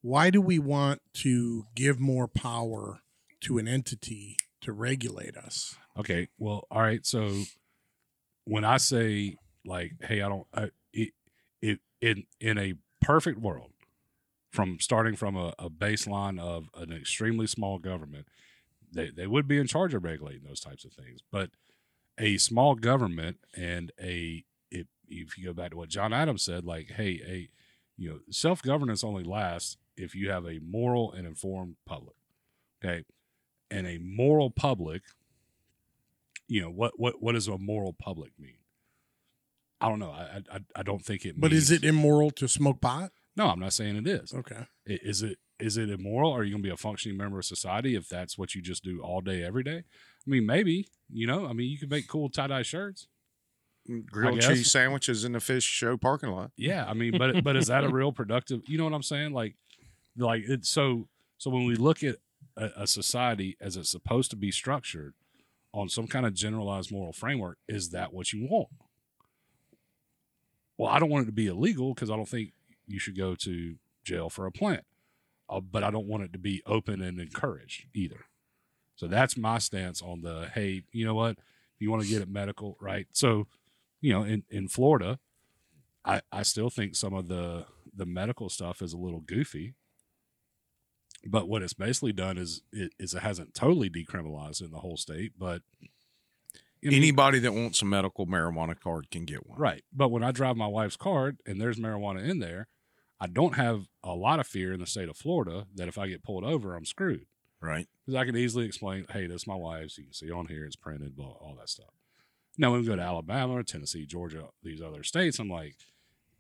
[0.03, 3.01] why do we want to give more power
[3.43, 5.77] to an entity to regulate us?
[5.99, 6.29] Okay.
[6.39, 7.05] Well, all right.
[7.05, 7.43] So
[8.45, 9.37] when I say
[9.67, 11.11] like, hey, I don't, I, it,
[11.61, 13.73] it, in in a perfect world,
[14.51, 18.27] from starting from a, a baseline of an extremely small government,
[18.93, 21.21] they they would be in charge of regulating those types of things.
[21.31, 21.51] But
[22.19, 26.65] a small government and a if if you go back to what John Adams said,
[26.65, 27.49] like, hey, a
[27.97, 32.17] you know, self governance only lasts if you have a moral and informed public.
[32.85, 33.05] Okay.
[33.71, 35.03] And a moral public
[36.49, 38.59] you know what what what does a moral public mean
[39.81, 42.81] i don't know i i, I don't think it But is it immoral to smoke
[42.81, 43.13] pot?
[43.37, 44.57] no i'm not saying it is Okay.
[44.89, 47.45] I- is it is it immoral are you going to be a functioning member of
[47.45, 51.27] society if that's what you just do all day every day i mean maybe you
[51.27, 53.07] know i mean you can make cool tie-dye shirts
[53.89, 54.49] mm, Grilled guess.
[54.49, 56.51] cheese sandwiches in the Phish show parking lot.
[56.57, 59.33] yeah i mean but but is that a real productive you know what i'm saying
[59.33, 59.55] like
[60.17, 61.09] like it's so
[61.39, 62.17] so when we look at
[62.57, 65.15] a, a society as it's supposed to be structured
[65.73, 68.69] on some kind of generalized moral framework is that what you want
[70.79, 72.53] well i don't want it to be illegal because i don't think
[72.87, 74.85] you should go to jail for a plant.
[75.49, 78.27] Uh, but i don't want it to be open and encouraged either.
[78.97, 81.33] So that's my stance on the hey you know what?
[81.33, 83.07] If you want to get it medical right?
[83.13, 83.47] So
[84.01, 85.19] you know in, in florida
[86.05, 89.75] I, I still think some of the the medical stuff is a little goofy.
[91.29, 94.97] But what it's basically done is it, is it hasn't totally decriminalized in the whole
[94.97, 95.63] state, but
[96.95, 99.59] Anybody that wants a medical marijuana card can get one.
[99.59, 99.83] right.
[99.93, 102.69] But when I drive my wife's card and there's marijuana in there,
[103.21, 106.07] I don't have a lot of fear in the state of Florida that if I
[106.09, 107.27] get pulled over, I'm screwed
[107.61, 107.89] Right.
[108.05, 109.97] because I can easily explain, hey, that's my wife's.
[109.97, 111.89] You can see on here, it's printed, blah, all that stuff.
[112.59, 115.77] Now, when we go to Alabama, Tennessee, Georgia, these other states, I'm like,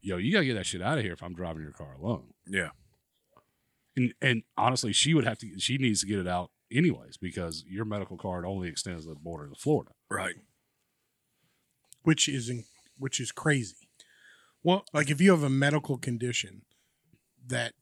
[0.01, 1.94] yo, you got to get that shit out of here if I'm driving your car
[1.94, 2.34] alone.
[2.47, 2.70] Yeah.
[3.97, 7.64] And, and honestly, she would have to, she needs to get it out anyways because
[7.69, 9.93] your medical card only extends to the border of Florida.
[10.11, 10.35] Right.
[12.03, 12.64] Which is in,
[12.99, 13.89] which is crazy.
[14.62, 16.62] Well, Like if you have a medical condition
[17.47, 17.73] that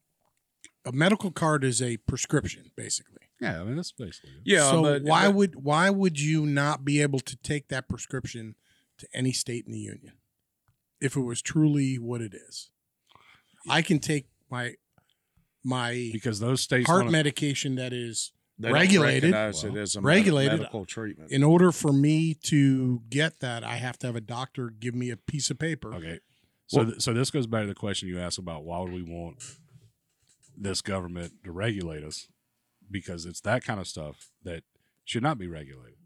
[0.84, 3.18] a medical card is a prescription, basically.
[3.40, 4.40] Yeah, I mean, that's basically it.
[4.44, 4.70] yeah.
[4.70, 8.54] so but why but- would why would you not be able to take that prescription
[8.98, 10.12] to any state in the union
[11.00, 12.70] if it was truly what it is?
[13.68, 14.74] I can take my
[15.64, 18.32] my Because those states heart wanna- medication that is
[18.64, 21.30] they regulated- recognize it as a regulated- medical treatment?
[21.30, 25.10] in order for me to get that, I have to have a doctor give me
[25.10, 25.94] a piece of paper.
[25.94, 26.20] Okay.
[26.66, 28.92] So, Well- th- so this goes back to the question you asked about why would
[28.92, 29.42] we want
[30.56, 32.28] this government to regulate us?
[32.90, 34.64] Because it's that kind of stuff that
[35.04, 35.98] should not be regulated.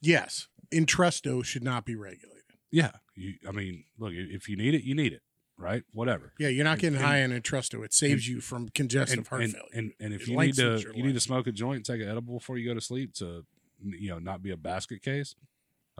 [0.00, 2.44] Yes, Entresto should not be regulated.
[2.70, 2.92] Yeah.
[3.16, 5.22] You, I mean, look, if you need it, you need it,
[5.60, 5.82] right?
[5.92, 6.32] Whatever.
[6.38, 7.84] Yeah, you're not getting And- high on Entresto.
[7.84, 9.68] It saves you from congestive And, heart and, failure.
[9.74, 12.00] and, and if It you need to, you need to smoke a joint and take
[12.00, 13.44] an edible before you go to sleep to,
[13.84, 15.34] you know, not be a basket case.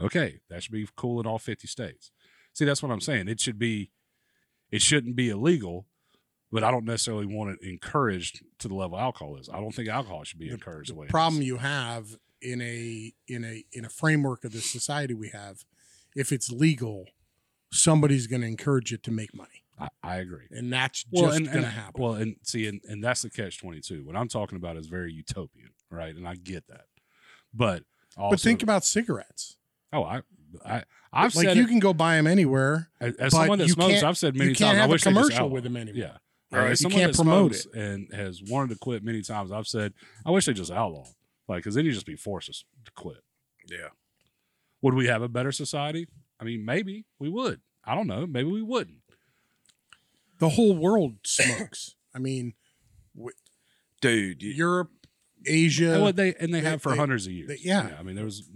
[0.01, 2.11] Okay, that should be cool in all 50 states.
[2.55, 3.29] See, that's what I'm saying.
[3.29, 3.91] It should be,
[4.71, 5.87] it shouldn't be illegal,
[6.51, 9.49] but I don't necessarily want it encouraged to the level alcohol is.
[9.49, 13.13] I don't think alcohol should be The- encouraged the, way problem you have in a
[13.29, 15.65] in a in a framework of the society we have,
[16.17, 17.05] if it's legal,
[17.73, 20.47] somebody's going to encourage it to make money, I, I agree.
[20.51, 22.03] and that's Well, just going to happen.
[22.03, 24.05] Well, and see, and, and that's the catch 22.
[24.05, 26.15] What I'm talking about is very utopian, right?
[26.15, 26.85] And I get that.
[27.55, 27.85] But
[28.17, 29.57] also, but think about cigarettes.
[29.93, 30.23] oh, I,
[30.65, 32.91] I, I've like said you it- can go buy them anywhere.
[33.01, 35.15] As, someone that smokes, I've said many you can't times, I have a wish just
[35.17, 35.69] commercial with it.
[35.69, 36.01] them anymore.
[36.01, 36.17] Yeah.
[36.53, 36.71] Right.
[36.73, 39.69] As You someone can't that promote smokes and has wanted to quit many times, I've
[39.69, 39.93] said,
[40.27, 41.05] I wish they just outlaw.
[41.49, 43.19] Like, because then you just be forced to quit.
[43.69, 43.89] yeah.
[44.83, 46.09] Would we have a better society?
[46.41, 47.61] I mean, maybe we would.
[47.85, 48.27] I don't know.
[48.27, 48.99] Maybe we wouldn't.
[50.39, 51.97] The whole world smokes.
[52.15, 52.55] I mean,
[54.01, 54.91] Dude, you, Europe,
[55.47, 57.49] Asia, and, what they, and they they- have for they- hundreds of years.
[57.49, 57.95] they- yeah.
[57.99, 58.49] I mean, there was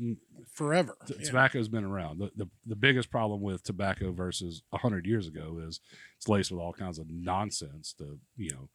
[0.53, 0.97] forever.
[1.07, 1.27] t- Yeah.
[1.27, 2.19] tobacco's been around.
[2.19, 5.81] The, the the biggest problem with tobacco versus hundred years ago is
[6.17, 7.93] it's laced with all kinds of nonsense.
[7.99, 8.71] To you know,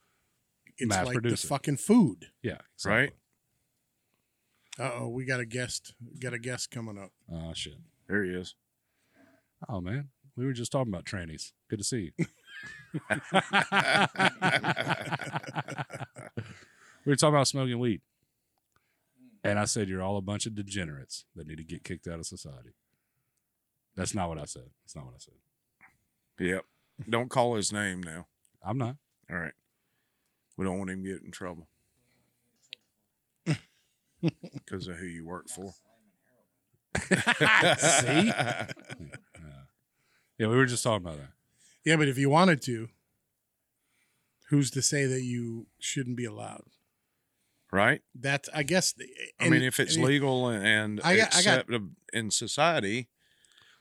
[0.78, 1.40] It's mass like the it.
[1.40, 2.28] fucking food.
[2.44, 3.12] yeah, Right.
[4.78, 5.94] Uh oh, we got a guest.
[6.22, 7.12] Got a guest coming up.
[7.32, 7.74] Oh shit.
[8.08, 8.54] there he is.
[9.68, 11.52] Oh man, we were just talking about trannies.
[11.70, 12.26] Good to see you.
[17.06, 18.02] we were talking about smoking weed,
[19.44, 22.20] and I said you're all a bunch of degenerates that need to get kicked out
[22.20, 22.74] of society.
[23.96, 24.70] That's not what I said.
[24.84, 25.34] That's not what I said.
[26.40, 26.64] Yep.
[27.10, 28.28] Don't call his name now.
[28.64, 28.96] I'm not.
[29.30, 29.54] All right.
[30.58, 31.68] We don't want him to get in trouble
[34.22, 35.74] because of who you work for.
[37.78, 38.32] See?
[40.40, 40.46] Yeah.
[40.46, 41.30] yeah, we were just talking about that.
[41.86, 42.90] Yeah, but if you wanted to,
[44.50, 46.64] who's to say that you shouldn't be allowed?
[47.72, 48.02] Right?
[48.16, 48.96] That's I guess.
[49.40, 51.66] I mean, if it's and- legal and I got- I got-
[52.12, 53.10] in society,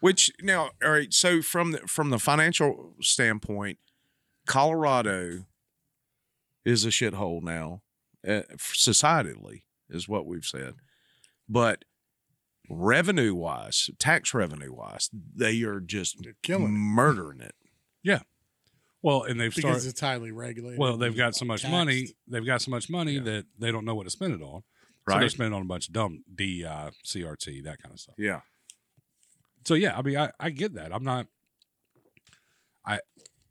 [0.00, 1.12] which now, all right.
[1.14, 3.78] So from the from the financial standpoint,
[4.46, 5.46] Colorado
[6.66, 7.82] is a shithole now,
[8.26, 10.74] uh, societally, is what we've said.
[11.48, 11.86] But
[12.68, 17.54] revenue wise, tax revenue wise, they are just They're killing murdering it.
[18.02, 18.20] Yeah.
[19.02, 19.88] Well, and they've because started.
[19.90, 20.78] it's highly regulated.
[20.78, 22.08] Well, they've got so much money.
[22.26, 23.22] They've got so much money Yeah.
[23.22, 24.60] that they don't know what to spend it on.
[24.62, 25.20] So Right.
[25.20, 28.14] they're spending on a bunch of dumb DEI, CRT, that kind of stuff.
[28.18, 28.40] Yeah.
[29.66, 30.92] So yeah, I mean, I, I get that.
[30.94, 31.26] I'm not.
[32.86, 33.00] I,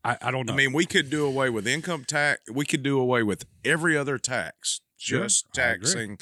[0.03, 0.53] I, I don't know.
[0.53, 2.41] I mean, we could do away with income tax.
[2.51, 4.81] We could do away with every other tax.
[4.97, 6.17] Sure, just taxing,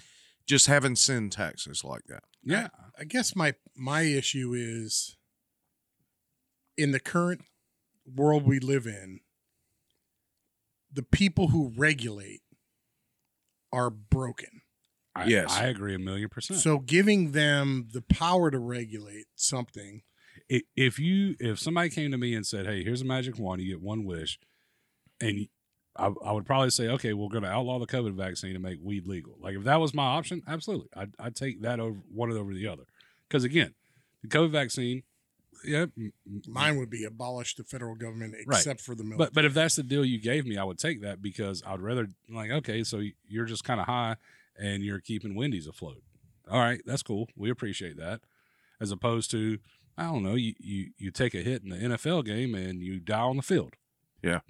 [0.47, 2.23] just having sin taxes like that.
[2.43, 2.67] yeah,
[2.97, 5.17] I guess my my issue is
[6.77, 7.41] in the current
[8.15, 9.21] world we live in,
[10.91, 12.41] the people who regulate
[13.73, 14.61] are broken.
[15.15, 15.51] I, Yes.
[15.51, 16.59] I agree a million percent.
[16.59, 20.01] So giving them the power to regulate something,
[20.49, 23.73] if you if somebody came to me and said, "Hey, here's a magic wand, you
[23.73, 24.39] get one wish,"
[25.19, 25.47] and
[25.97, 28.79] I, I would probably say, "Okay, we're going to outlaw the COVID vaccine and make
[28.81, 32.31] weed legal." Like if that was my option, absolutely, I'd, I'd take that over one
[32.31, 32.83] over the other.
[33.27, 33.73] Because again,
[34.21, 35.03] the COVID vaccine,
[35.63, 38.57] yeah, m- m- mine would be abolish the federal government Right.
[38.57, 39.27] except for the military.
[39.27, 41.79] but but if that's the deal you gave me, I would take that because I'd
[41.81, 44.17] rather like okay, so you're just kind of high
[44.59, 46.01] and you're keeping Wendy's afloat.
[46.49, 47.29] All right, that's cool.
[47.35, 48.21] We appreciate that.
[48.81, 49.57] As opposed to
[49.97, 52.99] I don't know, you you you take a hit in the NFL game and you
[52.99, 53.75] die on the field.
[54.21, 54.41] Yeah.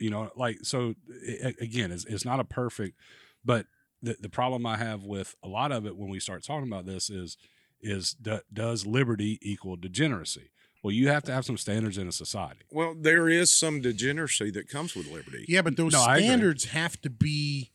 [0.00, 0.94] You know, like so
[1.26, 2.98] a- again, it's it's not a perfect,
[3.44, 3.66] but
[4.02, 6.86] the the problem I have with a lot of it when we start talking about
[6.86, 7.36] this is
[7.82, 10.50] is do, does liberty equal degeneracy?
[10.82, 12.62] Well, you have to have some standards in a society.
[12.70, 15.44] Well, there is some degeneracy that comes with liberty.
[15.46, 17.70] yeah, but those No, standards have to be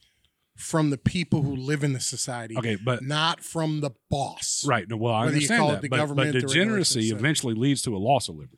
[0.56, 4.64] from the people who live in the society, Okay, but not from the boss.
[4.66, 4.88] Right.
[4.90, 7.54] No, well, I Whether you understand call it that, the but, government but degeneracy eventually
[7.54, 8.58] leads to a loss of liberty.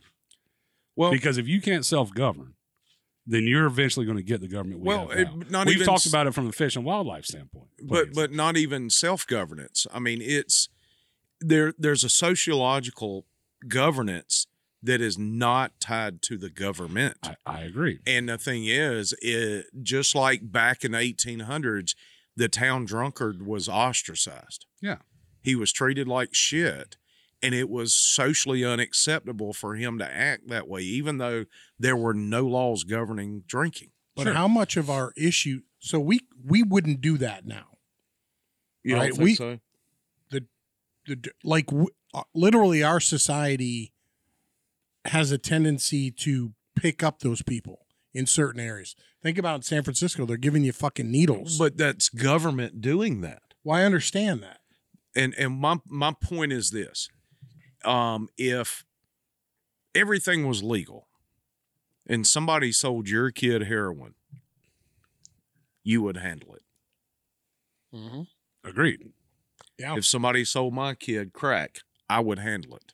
[0.96, 2.54] Well, because if you can't self-govern,
[3.28, 4.80] then you're eventually going to get the government.
[4.80, 7.68] We well, it, not We've even talked about it from the fish and wildlife standpoint,
[7.84, 8.16] but please.
[8.16, 9.86] but not even self governance.
[9.94, 10.70] I mean, it's
[11.42, 11.74] there.
[11.78, 13.26] There's a sociological
[13.68, 14.48] governance
[14.82, 17.18] that is not tied to the government.
[17.24, 18.00] I, I agree.
[18.08, 21.96] And the thing is, it, just like back in the 1800s,
[22.36, 24.66] the town drunkard was ostracized.
[24.82, 24.98] Yeah.
[25.42, 26.96] He was treated like shit.
[27.44, 31.46] And it was socially unacceptable for him to act that way, even though
[31.78, 33.92] there were no laws governing drinking.
[34.16, 34.34] But Sure.
[34.34, 35.62] how much of our issue?
[35.80, 37.78] So we we wouldn't do that now.
[38.84, 39.60] You Right, don't think we- so?
[41.10, 43.94] The like w- uh, literally, our society
[45.06, 48.94] has a tendency to pick up those people in certain areas.
[49.24, 51.58] Think about San Francisco; they're giving you fucking needles.
[51.58, 53.42] But that's government doing that.
[53.64, 54.60] well, I understand that.
[55.16, 57.08] and and my my point is this
[57.86, 58.86] um if
[59.96, 61.08] everything was legal
[62.08, 64.16] and somebody sold your kid heroin
[65.84, 66.64] you would handle it
[68.64, 69.12] Agreed.
[69.78, 69.96] Yeah.
[69.96, 72.94] if somebody sold my kid crack i would handle it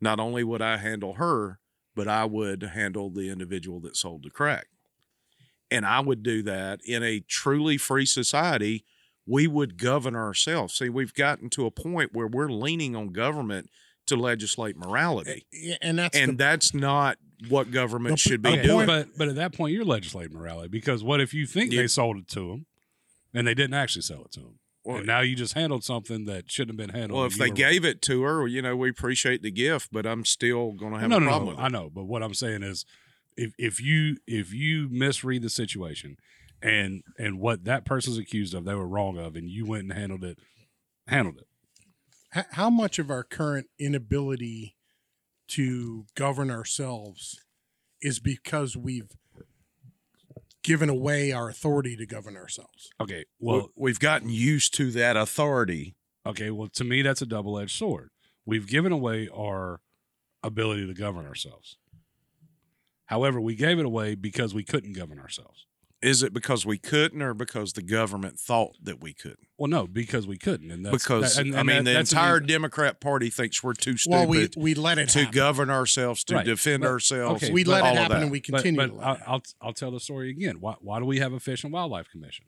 [0.00, 1.60] not only would i handle her
[1.94, 4.68] but i would handle the individual that sold the crack
[5.70, 8.84] and i would do that in a truly free society
[9.28, 13.68] we would govern ourselves see we've gotten to a point where we're leaning on government
[14.06, 15.44] to legislate morality
[15.82, 17.18] and that's and the, that's not
[17.48, 20.36] what government The- should be the Okay, doing but but at that point, you're legislating
[20.36, 21.82] morality because what if you think Yeah.
[21.82, 22.66] they sold it to them
[23.34, 24.58] and they didn't actually sell it to them?
[24.84, 27.18] Well, and now you just handled something that shouldn't have been handled.
[27.18, 30.06] well if they were- gave it to her you know we appreciate the gift but
[30.06, 32.04] i'm still going to have no, a no, problem no, with I it know, but
[32.04, 32.86] what I'm saying is,
[33.36, 36.16] if if you if you misread the situation,
[36.62, 39.92] and and what that person's accused of, they were wrong of, and you went and
[39.92, 40.38] handled it,
[41.06, 41.46] handled it.
[42.36, 44.76] h- how much of our current inability
[45.48, 47.40] to govern ourselves
[48.00, 49.10] is because we've
[50.62, 52.90] given away our authority to govern ourselves.
[53.00, 55.94] Okay, well well, we've gotten used to that authority
[56.28, 58.10] okay, well, to me, that's a double edged sword.
[58.44, 59.80] We've given away our
[60.42, 61.78] ability to govern ourselves.
[63.06, 65.66] However, we gave it away because we couldn't govern ourselves.
[66.00, 69.48] Is it because we couldn't, or because the government thought that we couldn't?
[69.58, 72.12] Well, no, because we couldn't, and that's, Because that- and- I mean, that- the that's
[72.12, 74.14] an entire easy- Democrat Party thinks we're too stupid.
[74.16, 75.32] Well, we we let it to happen.
[75.34, 76.46] govern ourselves, to Right.
[76.46, 77.42] defend But- ourselves.
[77.42, 78.80] okay, we let it happen, and we continue.
[78.80, 79.18] but to let I'll.
[79.26, 80.60] I'll I'll tell the story again.
[80.60, 82.44] Why why do we have a Fish and Wildlife Commission?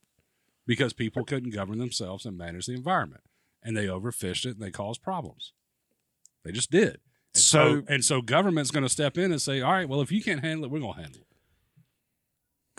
[0.67, 3.25] Because people couldn't govern themselves and manage the environment,
[3.65, 5.53] and they overfished it and they caused problems.
[6.45, 7.01] They just did.
[7.35, 10.13] And So- and so government's going to step in and say, all right, well, if
[10.13, 11.27] you can't handle it, we're going to handle it.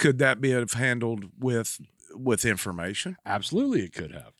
[0.01, 1.79] Could that be have handled with
[2.13, 3.15] with information?
[3.25, 4.33] Absolutely, it could have.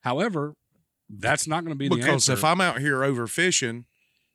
[0.00, 0.54] However,
[1.08, 2.32] that's not going to be the Because answer.
[2.32, 3.84] if I'm out here overfishing,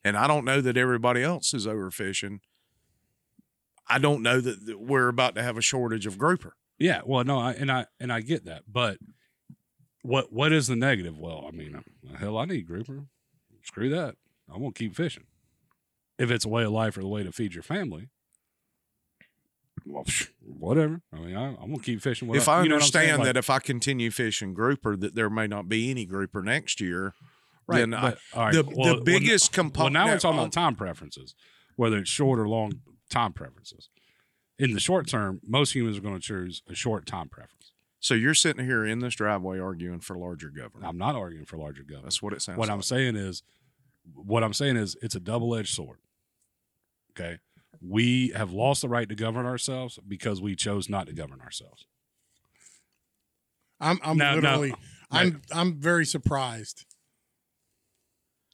[0.04, 2.40] and I don't know that everybody else is overfishing,
[3.90, 6.54] I don't know that, we're about to have a shortage of grouper.
[6.78, 9.00] Yeah, well, no, I, and I and I get that, but
[10.04, 11.18] what what is the negative?
[11.18, 11.82] Well, I mean,
[12.20, 13.06] hell, I need grouper.
[13.64, 14.16] Screw that.
[14.48, 15.26] I'm gonna keep fishing.
[16.20, 18.10] If it's a way of life or the way to feed your family,
[19.88, 20.06] well,
[20.42, 21.02] whatever.
[21.14, 22.34] I mean, I, I'm gonna keep fishing.
[22.34, 23.04] if I you know what I'm saying?
[23.12, 26.42] understand Like, that if I continue fishing grouper, that there may not be any grouper
[26.42, 27.14] next year,
[27.68, 29.94] right, then I, but, right, the well, the well, biggest Well, component.
[29.94, 31.36] now we're talking about um, time preferences,
[31.76, 33.90] whether it's short or long time preferences.
[34.60, 37.72] In the short term, most humans are going to choose a short time preference.
[38.00, 40.86] So you're sitting here in this driveway arguing for larger government.
[40.88, 42.06] I'm not arguing for larger government.
[42.06, 42.76] That's what it sounds what like.
[42.76, 43.44] I'm saying is,
[44.16, 46.00] what I'm saying is, it's a double edged sword.
[47.12, 47.40] Okay,
[47.82, 51.86] we have lost the right to govern ourselves because we chose not to govern ourselves.
[53.80, 54.36] I'm I'm No, no.
[54.36, 54.74] literally
[55.12, 56.86] I'm I'm very surprised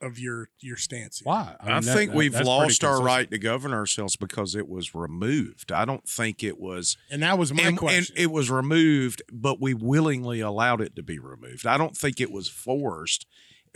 [0.01, 1.19] of your your stance.
[1.19, 1.25] Here.
[1.25, 1.55] Why?
[1.61, 4.93] I, mean, that- think that- we've lost our right to govern ourselves because it was
[4.93, 5.71] removed.
[5.71, 8.15] I don't think it was And that was my and, and question.
[8.17, 11.65] it was removed, but we willingly allowed it to be removed.
[11.65, 13.25] I don't think it was forced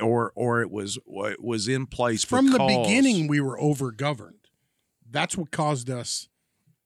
[0.01, 4.33] or or it was it was in place From the beginning, we were over governed.
[5.09, 6.27] That's what caused us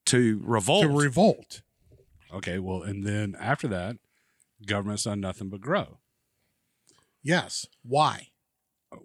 [0.08, 0.84] to revolt.
[0.84, 1.62] to revolt.
[2.34, 3.98] Okay, well, and then after that,
[4.66, 6.00] government's done nothing but grow.
[7.24, 7.66] Yes.
[7.84, 8.28] Why?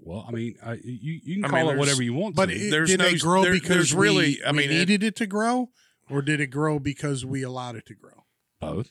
[0.00, 2.46] Well, I mean, I, you you can I call mean, it whatever you want But
[2.46, 2.54] to.
[2.54, 5.02] it, there's did no- it grow there- because there's really- we, I mean, it- needed
[5.02, 5.70] it, to grow,
[6.10, 8.24] or did it grow because we allowed it to grow?
[8.60, 8.90] Both.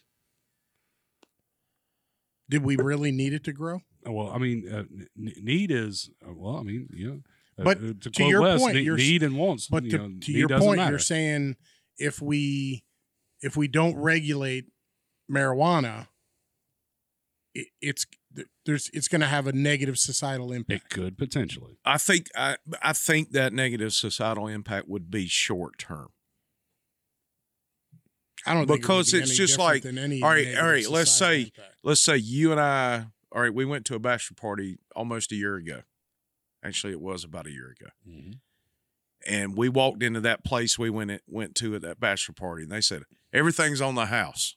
[2.49, 3.81] Did we really need it to grow?
[4.05, 4.83] Well, I mean, uh,
[5.15, 6.57] need is uh, well.
[6.57, 7.21] I mean, you know,
[7.57, 9.67] But uh, to, to your Wes, point, ne- you're need and wants.
[9.67, 10.91] But you to, know, to your point, matter.
[10.91, 11.55] you're saying
[11.97, 12.83] if we
[13.41, 14.65] if we don't regulate
[15.31, 16.07] marijuana,
[17.53, 18.05] it, it's
[18.65, 20.83] there's it's going to have a negative societal impact.
[20.83, 21.77] it could potentially.
[21.85, 26.09] I think I I think that negative societal impact would be short term.
[28.45, 30.55] I don't think it would because be it's any just like, than any all right,
[30.57, 30.87] all right.
[30.89, 31.59] let's say- impact.
[31.83, 35.35] Let's say you and I all right, we went to a bachelor party almost a
[35.35, 35.81] year ago.
[36.65, 37.91] Actually, it was about a year ago.
[38.07, 38.31] Mm-hmm.
[39.27, 42.71] And we walked into that place we went went to at that bachelor party, and
[42.71, 43.03] they said
[43.33, 44.55] everything's on the house.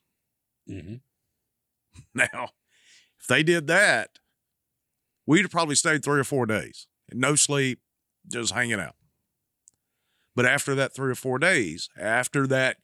[0.68, 0.96] Mm-hmm.
[2.14, 2.50] Now,
[3.18, 4.20] if they did that,
[5.26, 7.80] we'd have probably stayed three or four days, no sleep,
[8.28, 8.94] just hanging out.
[10.36, 12.76] But after that three or four days, after that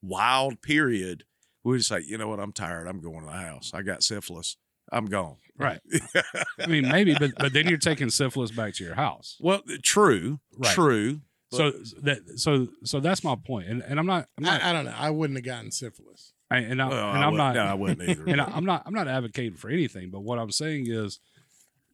[0.00, 1.24] wild period,
[1.62, 2.88] we would say, you know what, I'm tired.
[2.88, 3.72] I'm going to the house.
[3.74, 4.56] I got syphilis.
[4.92, 5.36] I'm gone.
[5.58, 5.80] Right.
[6.60, 9.36] I mean, maybe, but but then you're taking syphilis back to your house.
[9.40, 10.74] Well, true, Right.
[10.74, 11.20] true.
[11.50, 11.70] So
[12.02, 13.36] that so so that's my.
[13.66, 14.94] And and I'm not I'm not I, I don't know.
[14.96, 16.32] I wouldn't have gotten syphilis.
[16.50, 18.24] I, and, I, Well, and I I'm not No, I wouldn't either.
[18.26, 20.10] and I, I'm not I'm not advocating for anything.
[20.10, 21.20] But what I'm saying is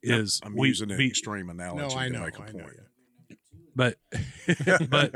[0.01, 2.23] is I'm we using an be- extreme analogy No, I to know.
[2.23, 2.63] make a I know.
[2.63, 3.39] point.
[3.75, 3.97] but
[4.89, 5.11] but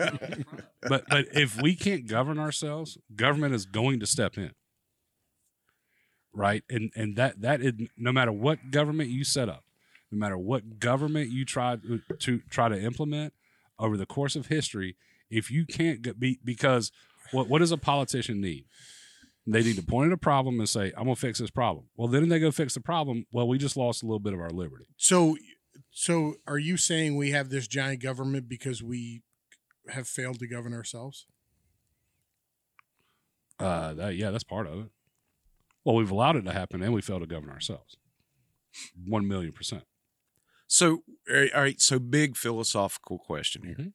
[0.81, 4.51] but but if we can't govern ourselves, government is going to step in.
[6.33, 6.63] Right?
[6.69, 9.63] And and that that is no matter what government you set up,
[10.11, 13.33] no matter what government you try to, to try to implement
[13.79, 14.95] over the course of history,
[15.29, 16.91] if you can't get be because
[17.31, 18.65] what what does a politician need?
[19.45, 22.07] They need to point at a problem and say, "I'm gonna fix this problem." Well,
[22.07, 23.25] then they go fix the problem.
[23.31, 24.85] Well, we just lost a little bit of our liberty.
[24.95, 25.37] So,
[25.91, 29.21] so are you saying we have this giant government because we
[29.89, 31.25] have failed to govern ourselves?
[33.59, 34.89] Uh, that, yeah, that's part of it.
[35.83, 37.97] Well, we've allowed it to happen, and we fail to govern ourselves.
[39.05, 39.83] One million percent.
[40.67, 43.75] So, all right, all right, so big philosophical question here.
[43.75, 43.93] Mhm.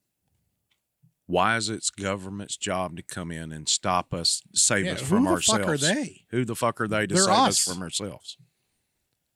[1.26, 5.06] Why is it government's job to come in and stop us, save Yeah, us who
[5.06, 5.60] from the ourselves?
[5.62, 6.24] fuck are they?
[6.30, 7.66] Who the fuck are they to They're save us.
[7.68, 7.74] us.
[7.74, 8.38] from ourselves?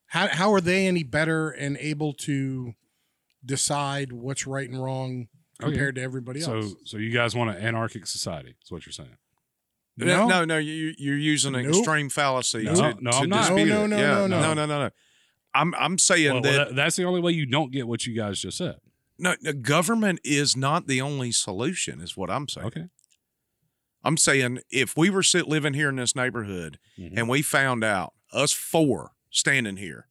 [0.06, 2.74] How how are they any better and able to
[3.44, 5.28] decide what's right and wrong
[5.58, 6.70] compared to everybody else?
[6.72, 8.54] so so you guys want an anarchic society?
[8.60, 9.16] That's what you're saying.
[10.06, 11.76] No, no, no you, you're using an Nope.
[11.76, 13.48] extreme fallacy No, to, no, to I'm not.
[13.48, 14.54] dispute No, no, no, Yeah, no, no, no.
[14.54, 14.90] no, no, no.
[15.54, 18.06] I'm I'm saying Well, well, that, that- that's the only way you don't get what
[18.06, 18.76] you guys just said.
[19.18, 22.00] no, no, government is not the only solution.
[22.00, 22.66] Is what I'm saying.
[22.68, 22.84] Okay.
[24.04, 27.12] I'm saying if we were sit living here in this neighborhood Mhm.
[27.16, 30.08] and we found out us four standing here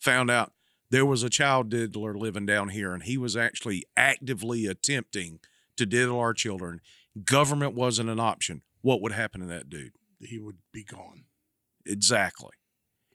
[0.00, 0.52] found out
[0.90, 5.38] there was a child diddler living down here and he was actually actively attempting
[5.76, 6.80] to diddle our children,
[7.24, 8.62] government wasn't an option.
[8.88, 9.92] What would happen to that dude?
[10.18, 11.24] He would be gone.
[11.84, 12.52] Exactly.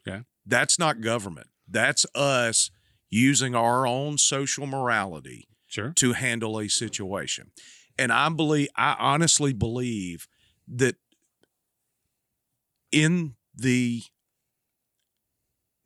[0.07, 0.21] Okay.
[0.45, 1.47] That's not government.
[1.67, 2.69] That's us
[3.09, 5.91] using our own social morality Sure.
[5.95, 7.49] to handle a situation.
[7.97, 10.27] And I believe, I honestly believe
[10.67, 10.97] that
[12.91, 14.03] in the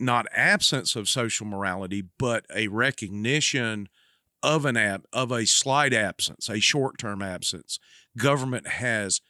[0.01, 3.87] not absence of social morality, but a recognition
[4.43, 7.79] of an ab- of a slight absence, a short term absence,
[8.17, 9.21] government has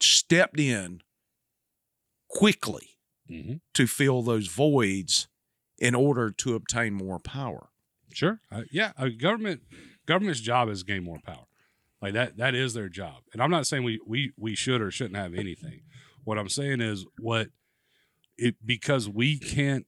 [0.00, 1.00] stepped in
[2.28, 5.28] quickly hmm to fill those voids
[5.78, 7.68] in order to obtain more power.
[8.12, 8.40] Sure.
[8.50, 8.92] Uh, yeah.
[8.96, 9.62] A government
[10.06, 11.46] government's job is to gain more power.
[12.00, 12.36] Like that.
[12.36, 13.22] That is their job.
[13.32, 15.82] And I'm not saying we we we should or shouldn't have anything.
[16.24, 17.48] What I'm saying is what
[18.38, 19.86] it because we can't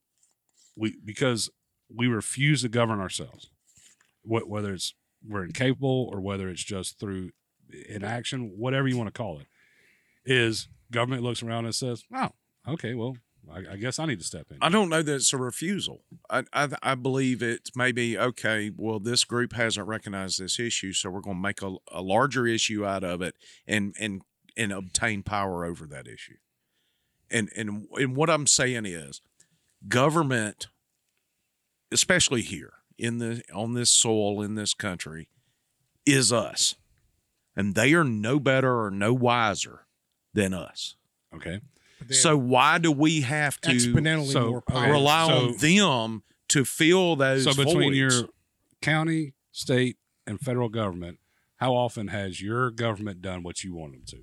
[0.77, 1.51] we because
[1.95, 3.51] we refuse to govern ourselves.
[4.23, 4.95] What whether it's
[5.27, 7.31] we're incapable or whether it's just through
[7.89, 9.47] inaction, whatever you want to call it,
[10.29, 12.31] is government looks around and says, "Oh,
[12.69, 13.17] okay, well,
[13.51, 16.03] I, I guess I need to step in." I don't know that it's a refusal.
[16.31, 18.71] I, I I believe it's maybe okay.
[18.77, 22.47] Well, this group hasn't recognized this issue, so we're going to make a, a larger
[22.47, 24.23] issue out of it and and
[24.57, 26.37] and obtain power over that issue.
[27.31, 29.23] And and and what I'm saying is,
[29.89, 30.69] government,
[31.91, 35.31] especially here in the on this soil in this country,
[36.05, 36.75] is us,
[37.57, 39.87] and they are no better or no wiser
[40.35, 40.97] than us.
[41.35, 41.61] okay.
[41.99, 43.71] But they have So why do we have to?
[43.71, 44.93] exponentially so, more power.
[44.93, 47.45] rely on so- them to fill those.
[47.45, 48.11] So between your
[48.81, 51.19] county, state, and federal government,
[51.57, 54.19] how often has your government done what you want them to?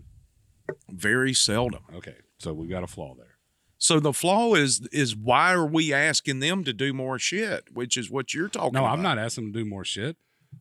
[0.90, 1.84] very seldom.
[1.94, 3.38] Okay, so we got a flaw there.
[3.78, 7.98] So the flaw is is why are we asking them to do more shit, which
[7.98, 8.94] is what you're talking No, about.
[8.98, 10.18] I'm not asking them to do more shit.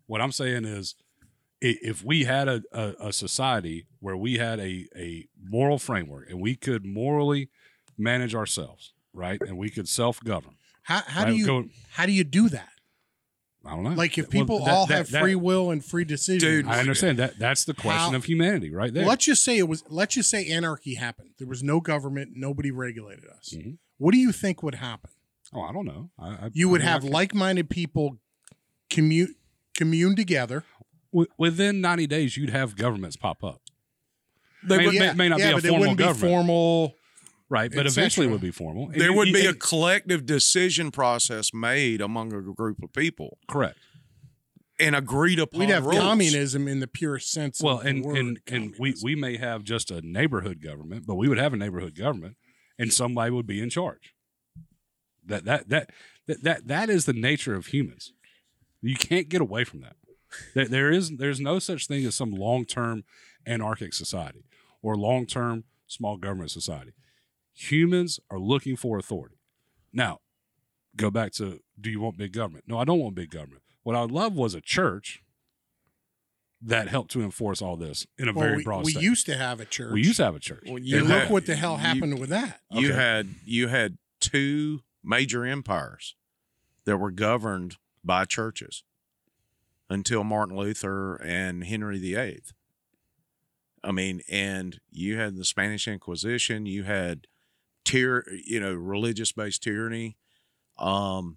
[0.06, 1.03] What I'm saying is, i-
[1.82, 6.40] if we had a, a, a society where we had a, a moral framework and
[6.40, 7.48] we could morally
[7.96, 10.56] manage ourselves, right, and we could self govern.
[10.82, 12.68] how how Right, do you go- how do you do that?
[13.66, 13.90] I don't know.
[13.94, 16.46] Like if Well, people that- all that- have that- free will and free decision.
[16.48, 17.38] Dude, I understand that.
[17.38, 19.06] That's the question How- of humanity, right there.
[19.06, 19.82] Let's just say it was.
[19.88, 21.30] Let's just say anarchy happened.
[21.38, 22.32] There was no government.
[22.34, 23.54] Nobody regulated us.
[23.56, 23.78] Mhm.
[23.96, 25.10] What do you think would happen?
[25.52, 26.10] Oh, I don't know.
[26.18, 28.18] I, I, You would I mean, have like-minded people
[28.90, 29.36] commute
[29.74, 30.64] commune together.
[31.14, 33.62] Wi- within 90 days, you'd have governments pop up.
[34.66, 36.32] They May- would- may- may not be a but it formal wouldn't be government.
[36.32, 36.96] formal.
[37.50, 38.32] Right, but Et eventually it cetera.
[38.32, 38.88] would be formal.
[38.90, 42.82] And there you- would you- be a and- collective decision process made among a group
[42.82, 43.78] of people correct.
[44.80, 45.60] and agreed upon.
[45.60, 45.98] We'd have rules.
[45.98, 47.60] communism in the purest sense.
[47.62, 49.04] Well, of the and word and and we communism.
[49.04, 52.36] we may have just a neighborhood government, but we would have a neighborhood government,
[52.78, 54.14] and somebody would be in charge.
[55.26, 55.90] That that that
[56.26, 58.12] that that, that is the nature of humans.
[58.82, 59.96] You can't get away from that.
[60.54, 63.04] There, there is there's no such thing as some long term
[63.46, 64.44] anarchic society
[64.82, 66.92] or long term small government society.
[67.54, 69.36] Humans are looking for authority.
[69.92, 70.20] Now,
[70.96, 72.64] go back to do you want big government?
[72.66, 73.62] No, I don't want big government.
[73.82, 75.22] What I would love was a church
[76.62, 79.02] that helped to enforce all this in a Well, very we, broad we state.
[79.02, 79.92] used to have a church.
[79.92, 80.62] we used to have a church.
[80.66, 82.60] Well, You you look had- what the hell you- happened with that.
[82.70, 82.96] You Okay.
[82.96, 86.14] had you had two major empires
[86.86, 88.82] that were governed by churches
[89.90, 92.42] until Martin Luther and Henry VIII.
[93.82, 97.26] I mean, and you had the Spanish Inquisition, you had
[97.84, 100.16] tyr, you know, religious based tyranny.
[100.78, 101.36] Um,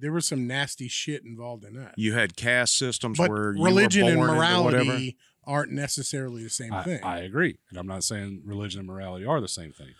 [0.00, 1.94] There was some nasty shit involved in that.
[1.98, 4.84] you had caste systems But where you religion were and born into whatever.
[4.84, 7.04] morality aren't necessarily the same I, thing.
[7.04, 7.58] I agree.
[7.70, 9.90] And I'm not saying religion and morality are the same thing.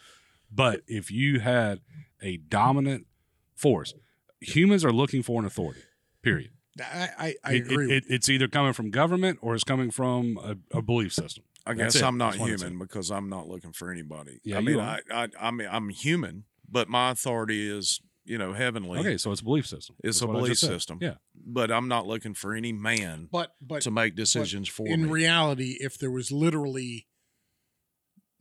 [0.50, 1.80] But if you had
[2.22, 3.06] a dominant
[3.54, 3.94] force,
[4.40, 5.82] humans are looking for an authority,
[6.22, 6.50] period.
[6.80, 7.92] I, I, I It- it- agree.
[7.96, 11.44] it- it's either coming from government or it's coming from a, a belief system.
[11.66, 12.02] I guess it.
[12.04, 14.40] I'm not That's human because I'm not looking for anybody.
[14.44, 14.78] Yeah, I mean.
[14.78, 19.00] I, I, I mean, I'm human, but my authority is, you know, heavenly.
[19.00, 19.96] Okay, so it's a belief system.
[20.04, 20.98] It's That's a belief system.
[21.00, 21.14] Yeah.
[21.34, 25.08] But I'm not looking for any man but but to make decisions for in me.
[25.10, 27.06] reality, if there was literally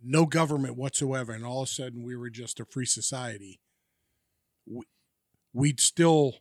[0.03, 3.59] no government whatsoever, and all of a sudden we were just a free society,
[4.67, 4.83] we,
[5.53, 6.35] we'd still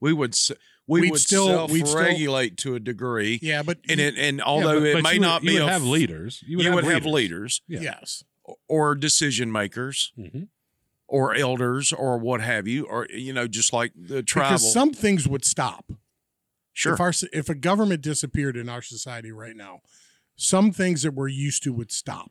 [0.00, 0.52] we would s-
[0.88, 3.62] we We'd would still- we'd self-regulate to a degree, yeah.
[3.62, 5.48] But and you- it and Yeah, although but- it but may you would- not you
[5.50, 6.42] be would a have leaders.
[6.46, 7.80] You you would, would have, have leaders Yeah.
[7.80, 8.22] yes,
[8.68, 10.48] or decision makers Mhm.
[11.08, 14.50] or elders or what have you, or you know, just like the tribal.
[14.58, 15.90] because some things would stop.
[16.72, 19.80] sure, If our if a government disappeared in our society right now,
[20.36, 22.30] some things that we're used to would stop.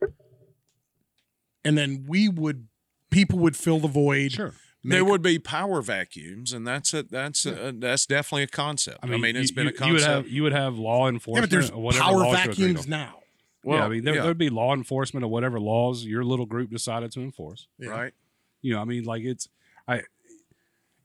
[1.64, 2.68] And then we would
[3.10, 4.32] people would fill the void.
[4.32, 4.54] Sure.
[4.90, 8.98] There would be power vacuums, and that's a that's a, that's definitely a concept.
[9.02, 10.10] I mean, it's you- been a you- You would concept.
[10.10, 11.42] have you would have law Yeah, enforcement.
[11.42, 13.18] but there's or whatever power laws you agreed vacuums now.
[13.64, 16.46] well, yeah, I mean, there, yeah, there'd be law enforcement or whatever laws your little
[16.46, 17.66] group decided to enforce.
[17.78, 17.88] Yeah.
[17.90, 18.12] right.
[18.62, 19.48] You know, I mean, like it's,
[19.86, 20.02] I,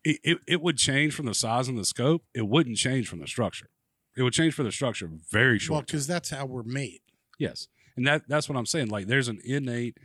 [0.04, 2.24] it, it, it would change from the size and the scope.
[2.34, 3.70] It wouldn't change from the structure.
[4.18, 5.70] It would change for the structure very short.
[5.72, 5.88] Well, short.
[5.88, 7.02] because that's how we're made.
[7.38, 8.88] yes, and that that's what I'm saying.
[8.90, 9.98] Like, there's an innate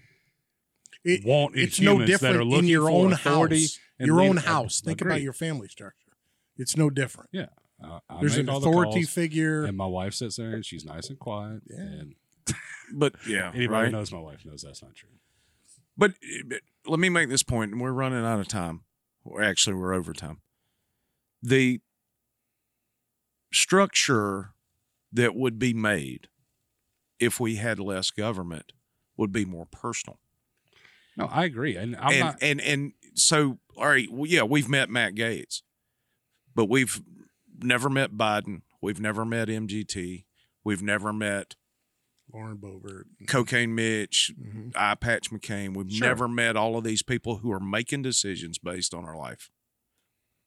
[1.07, 3.79] It, want it's no humans that different are in your own house.
[3.99, 4.81] Your own house.
[4.81, 6.13] Think about your family structure.
[6.57, 7.31] It's no different.
[7.33, 7.47] Yeah,
[7.83, 9.65] uh, I There's an all the authority calls, figure.
[9.65, 11.63] and my wife sits there and she's nice and quiet.
[11.67, 11.77] Yeah.
[11.79, 12.15] And
[12.93, 13.85] But yeah, anybody right.
[13.87, 15.11] who knows my wife knows that's not true.
[15.97, 18.83] But, but let me make this point, and we're running out of time.
[19.25, 20.41] Or actually, we're over time.
[21.43, 21.81] The
[23.53, 24.51] structure
[25.13, 26.29] that would be made
[27.19, 28.73] if we had less government
[29.17, 30.19] would be more personal.
[31.17, 32.37] No, I agree, and I'm and, not.
[32.43, 35.63] and and so all right, well, yeah, we've met Matt Gaetz,
[36.55, 37.01] but we've
[37.59, 38.63] never met Biden.
[38.83, 40.25] We've never met MGT.
[40.65, 41.57] We've never met
[42.33, 43.05] Lauren Boebert.
[43.27, 44.73] Cocaine Mitch, Mhm.
[44.75, 45.75] Eye Patch McCain.
[45.75, 46.07] We've Sure.
[46.09, 49.51] never met all of these people who are making decisions based on our life.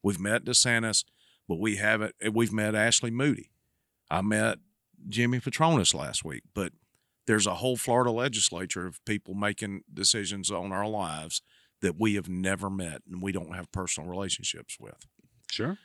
[0.04, 1.04] We've met DeSantis,
[1.48, 2.16] but we haven't.
[2.34, 3.52] We've met Ashley Moody.
[4.12, 4.60] I met
[5.08, 6.74] Jimmy Patronis last week, but
[7.30, 11.44] there's a whole Florida legislature of people making decisions on our lives
[11.80, 15.06] that we have never met and we don't have personal relationships with.
[15.48, 15.78] Sure.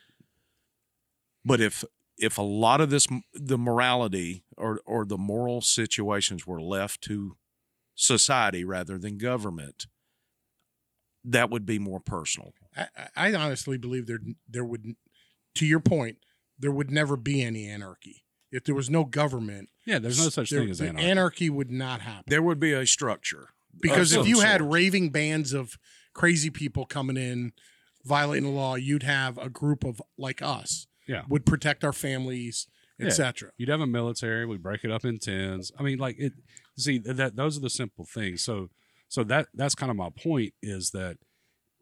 [1.45, 1.85] But if
[2.17, 7.37] if a lot of this the morality or or the moral situations were left to
[7.95, 9.87] society rather than government,
[11.25, 12.55] that would be more personal.
[12.75, 14.97] I, I I honestly believe there there would,
[15.57, 16.17] to your point,
[16.59, 18.24] there would never be any anarchy
[18.55, 19.69] if there was no government.
[19.87, 21.07] Yeah, there's no such there- thing as the anarchy.
[21.07, 23.51] Anarchy would not happen There would be a structure.
[23.81, 25.77] because if some you had raving bands of
[26.15, 27.53] crazy people coming in,
[28.05, 30.87] violating the law, you'd have a group of like us.
[31.07, 31.25] Yeah.
[31.29, 32.67] would protect our families,
[32.99, 33.09] Yeah.
[33.09, 33.51] etc.
[33.59, 34.47] You'd have a military.
[34.47, 35.71] We'd break it up in tens.
[35.79, 36.33] I mean, like it.
[36.79, 38.43] See that those are the simple things.
[38.43, 38.71] So,
[39.09, 41.19] so that that's kind of my point is that w-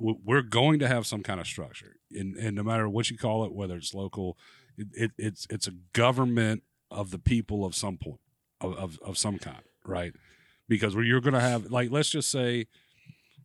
[0.03, 3.45] we're going to have some kind of structure, and and no matter what you call
[3.45, 4.37] it, whether it's local,
[4.77, 8.21] it, it it's it's a government of the people of some point
[8.61, 10.13] of of, of some kind, right?
[10.69, 12.67] Because where you're going to have like let's just say,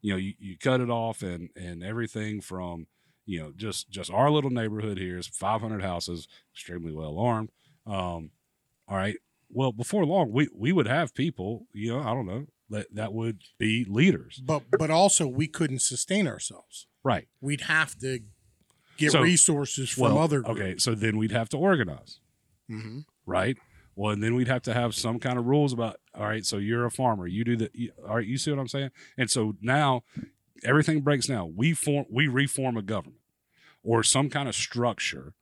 [0.02, 2.88] you know, you, you cut it off and and everything from
[3.28, 7.50] you know just just our little neighborhood here is 500 houses extremely well armed
[7.86, 8.32] um
[8.88, 9.18] all right
[9.50, 13.14] well before long we we would have people you know i don't know that that
[13.14, 14.42] would be leaders.
[14.44, 16.88] But but also we couldn't sustain ourselves.
[17.04, 17.28] right.
[17.42, 18.20] We'd have to
[18.98, 20.60] get So- resources from well other groups.
[20.60, 22.20] okay so then we'd have to organize.
[22.70, 23.06] Mhm.
[23.26, 23.58] right?
[23.96, 26.58] Well and then we'd have to have some kind of rules about all right so
[26.58, 28.92] you're a farmer you do the you, all right you see what i'm saying?
[29.18, 30.04] And so now
[30.64, 31.54] everything breaks down.
[31.56, 33.22] We form we reform a government
[33.84, 35.34] or some kind of structure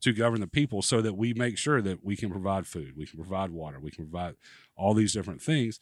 [0.00, 3.06] to govern the people so that we make sure that we can provide food we
[3.06, 4.34] can provide water we can provide
[4.76, 5.80] all these different things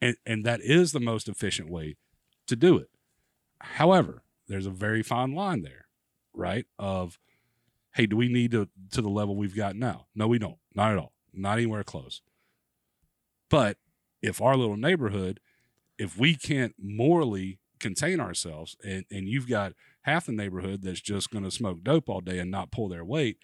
[0.00, 1.96] and and that is the most efficient way
[2.46, 2.90] to do it.
[3.60, 5.86] However there's a very fine line there
[6.32, 7.18] right of
[7.94, 10.06] hey do we need to to the level we've got now?
[10.14, 10.58] No we don't.
[10.74, 11.12] Not at all.
[11.32, 12.22] Not anywhere close.
[13.48, 13.78] But
[14.22, 15.40] if our little neighborhood
[15.98, 19.72] if we can't morally contain ourselves and and you've got
[20.02, 23.04] half the neighborhood that's just going to smoke dope all day and not pull their
[23.04, 23.38] weight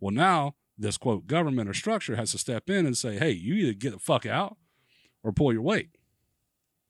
[0.00, 3.54] well now this quote government or structure has to step in and say hey you
[3.54, 4.56] either get the fuck out
[5.24, 5.90] or pull your weight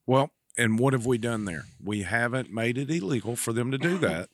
[0.07, 1.65] Well, and what have we done there?
[1.83, 4.29] We haven't made it illegal for them to do that.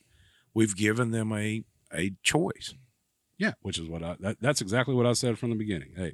[0.53, 1.63] We've given them a
[1.93, 2.73] a choice.
[3.37, 5.93] Yeah, which is what I that, that's exactly what I said from the beginning.
[5.95, 6.13] Hey,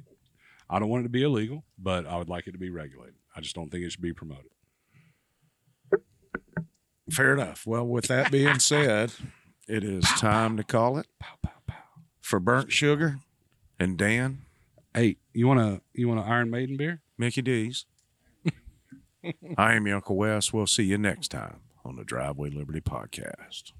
[0.70, 3.16] I don't want it to be illegal, but I would like it to be regulated.
[3.34, 4.50] I just don't think it should be promoted.
[7.10, 7.66] Fair enough.
[7.66, 9.12] Well, with that being said,
[9.68, 11.74] it is time to call it pow pow pow
[12.20, 13.18] for burnt sugar
[13.78, 14.45] and Dan
[14.96, 17.02] Hey, you want to you want an Iron Maiden beer?
[17.18, 17.84] Mickey D's.
[19.58, 20.54] I am your Uncle Wes.
[20.54, 23.72] We'll see you next time on the Driveway Liberty podcast.